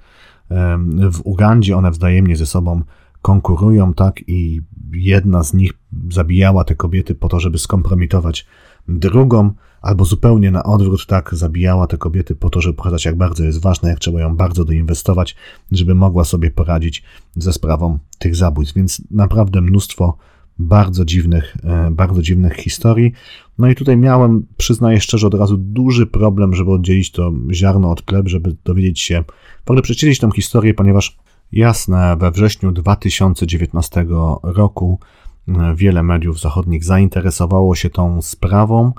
w 1.11 1.21
Ugandzie, 1.23 1.77
one 1.77 1.91
wzajemnie 1.91 2.37
ze 2.37 2.45
sobą 2.45 2.83
konkurują, 3.27 3.93
tak, 3.93 4.21
i 4.27 4.61
jedna 4.93 5.43
z 5.43 5.53
nich 5.53 5.73
zabijała 6.11 6.63
te 6.63 6.75
kobiety 6.75 7.15
po 7.15 7.29
to, 7.29 7.39
żeby 7.39 7.57
skompromitować 7.57 8.45
drugą, 8.87 9.51
albo 9.81 10.05
zupełnie 10.05 10.51
na 10.51 10.63
odwrót, 10.63 11.05
tak, 11.05 11.35
zabijała 11.35 11.87
te 11.87 11.97
kobiety 11.97 12.35
po 12.35 12.49
to, 12.49 12.61
żeby 12.61 12.75
pokazać, 12.75 13.05
jak 13.05 13.17
bardzo 13.17 13.43
jest 13.43 13.61
ważna, 13.61 13.89
jak 13.89 13.99
trzeba 13.99 14.21
ją 14.21 14.35
bardzo 14.35 14.65
doinwestować, 14.65 15.35
żeby 15.71 15.95
mogła 15.95 16.23
sobie 16.23 16.51
poradzić 16.51 17.03
ze 17.35 17.53
sprawą 17.53 17.99
tych 18.19 18.35
zabójstw. 18.35 18.75
Więc 18.75 19.01
naprawdę 19.11 19.61
mnóstwo 19.61 20.17
bardzo 20.59 21.05
dziwnych, 21.05 21.57
e, 21.63 21.91
bardzo 21.91 22.21
dziwnych 22.21 22.55
historii. 22.55 23.11
No 23.57 23.69
i 23.69 23.75
tutaj 23.75 23.97
miałem, 23.97 24.45
przyznaję 24.57 25.01
szczerze, 25.01 25.27
od 25.27 25.33
razu 25.33 25.57
duży 25.57 26.05
problem, 26.05 26.55
żeby 26.55 26.71
oddzielić 26.71 27.11
to 27.11 27.33
ziarno 27.51 27.91
od 27.91 28.01
pleb, 28.01 28.27
żeby 28.27 28.55
dowiedzieć 28.65 28.99
się, 28.99 29.23
w 29.65 29.69
ogóle 29.69 29.81
przeczytać 29.81 30.19
tą 30.19 30.31
historię, 30.31 30.73
ponieważ 30.73 31.17
jasne, 31.51 32.17
we 32.17 32.31
wrześniu 32.31 32.71
2019 32.71 34.05
roku 34.43 34.99
e, 35.47 35.75
wiele 35.75 36.03
mediów 36.03 36.39
zachodnich 36.39 36.83
zainteresowało 36.83 37.75
się 37.75 37.89
tą 37.89 38.21
sprawą, 38.21 38.93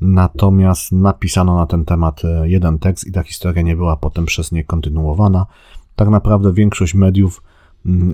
natomiast 0.00 0.92
napisano 0.92 1.56
na 1.56 1.66
ten 1.66 1.84
temat 1.84 2.24
e, 2.24 2.48
jeden 2.48 2.78
tekst 2.78 3.06
i 3.06 3.12
ta 3.12 3.22
historia 3.22 3.62
nie 3.62 3.76
była 3.76 3.96
potem 3.96 4.26
przez 4.26 4.52
nie 4.52 4.64
kontynuowana. 4.64 5.46
Tak 5.96 6.08
naprawdę 6.08 6.52
większość 6.52 6.94
mediów 6.94 7.42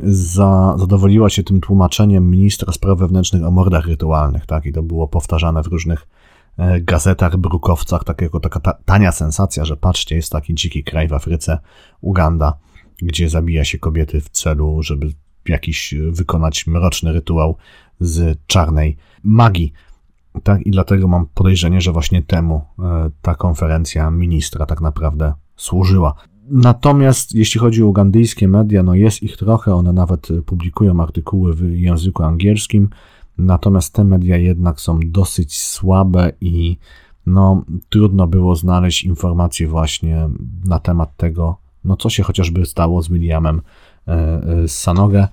za, 0.02 0.74
zadowoliła 0.78 1.30
się 1.30 1.42
tym 1.42 1.60
tłumaczeniem 1.60 2.30
ministra 2.30 2.72
spraw 2.72 2.98
wewnętrznych 2.98 3.44
o 3.44 3.50
mordach 3.50 3.86
rytualnych, 3.86 4.46
tak? 4.46 4.66
I 4.66 4.72
to 4.72 4.82
było 4.82 5.08
powtarzane 5.08 5.62
w 5.62 5.66
różnych 5.66 6.08
e, 6.58 6.80
gazetach, 6.80 7.36
brukowcach, 7.36 8.04
tak 8.04 8.22
jako 8.22 8.40
taka 8.40 8.60
ta, 8.60 8.72
tania 8.84 9.12
sensacja, 9.12 9.64
że 9.64 9.76
patrzcie, 9.76 10.16
jest 10.16 10.32
taki 10.32 10.54
dziki 10.54 10.84
kraj 10.84 11.08
w 11.08 11.12
Afryce, 11.12 11.58
Uganda, 12.00 12.58
gdzie 13.02 13.28
zabija 13.28 13.64
się 13.64 13.78
kobiety 13.78 14.20
w 14.20 14.28
celu, 14.28 14.82
żeby 14.82 15.12
jakiś 15.48 15.94
wykonać 16.10 16.66
mroczny 16.66 17.12
rytuał 17.12 17.56
z 18.00 18.38
czarnej 18.46 18.96
magii. 19.22 19.72
Tak, 20.42 20.66
i 20.66 20.70
dlatego 20.70 21.08
mam 21.08 21.26
podejrzenie, 21.34 21.80
że 21.80 21.92
właśnie 21.92 22.22
temu 22.22 22.64
e, 22.78 23.10
ta 23.22 23.34
konferencja 23.34 24.10
ministra 24.10 24.66
tak 24.66 24.80
naprawdę 24.80 25.32
służyła. 25.56 26.14
Natomiast 26.50 27.34
jeśli 27.34 27.60
chodzi 27.60 27.82
o 27.82 27.86
ugandyjskie 27.86 28.48
media, 28.48 28.82
no 28.82 28.94
jest 28.94 29.22
ich 29.22 29.36
trochę, 29.36 29.74
one 29.74 29.92
nawet 29.92 30.28
publikują 30.46 31.00
artykuły 31.00 31.54
w 31.54 31.72
języku 31.72 32.22
angielskim, 32.22 32.88
natomiast 33.38 33.94
te 33.94 34.04
media 34.04 34.36
jednak 34.36 34.80
są 34.80 35.00
dosyć 35.04 35.60
słabe 35.60 36.32
i 36.40 36.76
no, 37.26 37.64
trudno 37.88 38.26
było 38.26 38.56
znaleźć 38.56 39.04
informacje 39.04 39.68
właśnie 39.68 40.28
na 40.64 40.78
temat 40.78 41.16
tego, 41.16 41.56
no 41.84 41.96
co 41.96 42.10
się 42.10 42.22
chociażby 42.22 42.66
stało 42.66 43.02
z 43.02 43.08
Williamem 43.08 43.62
e, 44.08 44.12
e, 44.12 44.68
Sanoga, 44.68 45.28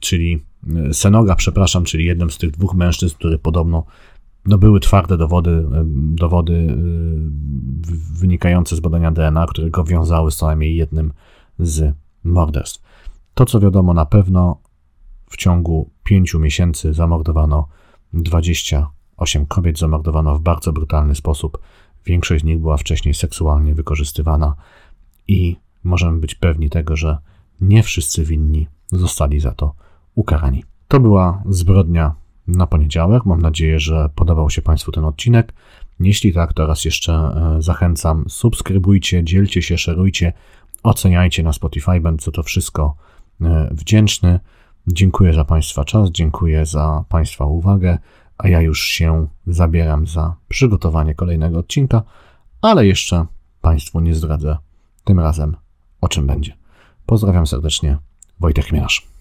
czyli 0.00 0.44
e, 0.88 0.94
Senoga, 0.94 1.34
przepraszam, 1.34 1.84
czyli 1.84 2.04
jednym 2.04 2.30
z 2.30 2.38
tych 2.38 2.50
dwóch 2.50 2.74
mężczyzn, 2.74 3.14
który 3.14 3.38
podobno 3.38 3.84
no 4.46 4.58
były 4.58 4.80
twarde 4.80 5.16
dowody, 5.16 5.64
dowody 5.94 6.76
wynikające 8.12 8.76
z 8.76 8.80
badania 8.80 9.10
DNA, 9.10 9.46
które 9.46 9.70
go 9.70 9.84
wiązały 9.84 10.30
z 10.30 10.36
co 10.36 10.46
najmniej 10.46 10.76
jednym 10.76 11.12
z 11.58 11.94
morderstw. 12.24 12.82
To, 13.34 13.46
co 13.46 13.60
wiadomo 13.60 13.94
na 13.94 14.06
pewno, 14.06 14.60
w 15.30 15.36
ciągu 15.36 15.90
pięciu 16.04 16.40
miesięcy 16.40 16.94
zamordowano 16.94 17.68
28 18.12 19.46
kobiet, 19.46 19.78
zamordowano 19.78 20.34
w 20.34 20.40
bardzo 20.40 20.72
brutalny 20.72 21.14
sposób. 21.14 21.58
Większość 22.06 22.42
z 22.42 22.44
nich 22.44 22.58
była 22.58 22.76
wcześniej 22.76 23.14
seksualnie 23.14 23.74
wykorzystywana 23.74 24.54
i 25.28 25.56
możemy 25.88 26.20
być 26.20 26.34
pewni 26.34 26.70
tego, 26.70 26.96
że 26.96 27.18
nie 27.60 27.82
wszyscy 27.82 28.24
winni 28.24 28.66
zostali 28.92 29.40
za 29.40 29.52
to 29.52 29.74
ukarani. 30.14 30.64
To 30.88 31.00
była 31.00 31.42
zbrodnia 31.48 32.14
na 32.46 32.66
poniedziałek. 32.66 33.26
Mam 33.26 33.42
nadzieję, 33.42 33.80
że 33.80 34.10
podobał 34.14 34.50
się 34.50 34.62
Państwu 34.62 34.92
ten 34.92 35.04
odcinek. 35.04 35.52
Jeśli 36.00 36.32
tak, 36.32 36.52
to 36.52 36.66
raz 36.66 36.84
jeszcze 36.84 37.12
e, 37.12 37.62
zachęcam, 37.62 38.24
subskrybujcie, 38.28 39.24
dzielcie 39.24 39.62
się, 39.62 39.78
szerujcie, 39.78 40.32
oceniajcie 40.82 41.42
na 41.42 41.52
Spotify, 41.52 42.00
będę 42.00 42.24
za 42.24 42.32
to 42.32 42.42
wszystko 42.42 42.94
e, 43.40 43.68
wdzięczny. 43.70 44.40
Dziękuję 44.86 45.32
za 45.32 45.44
Państwa 45.44 45.84
czas, 45.84 46.10
dziękuję 46.10 46.66
za 46.66 47.04
Państwa 47.08 47.44
uwagę, 47.44 47.98
a 48.38 48.48
ja 48.48 48.60
już 48.60 48.86
się 48.86 49.26
zabieram 49.46 50.06
za 50.06 50.34
przygotowanie 50.48 51.14
kolejnego 51.14 51.58
odcinka, 51.58 52.02
ale 52.62 52.86
jeszcze 52.86 53.26
Państwu 53.60 54.00
nie 54.00 54.14
zdradzę 54.14 54.56
tym 55.04 55.20
razem 55.20 55.56
o 56.00 56.08
czym 56.08 56.26
będzie. 56.26 56.56
Pozdrawiam 57.06 57.46
serdecznie, 57.46 57.98
Wojtek 58.40 58.64
Chmielarz. 58.66 59.17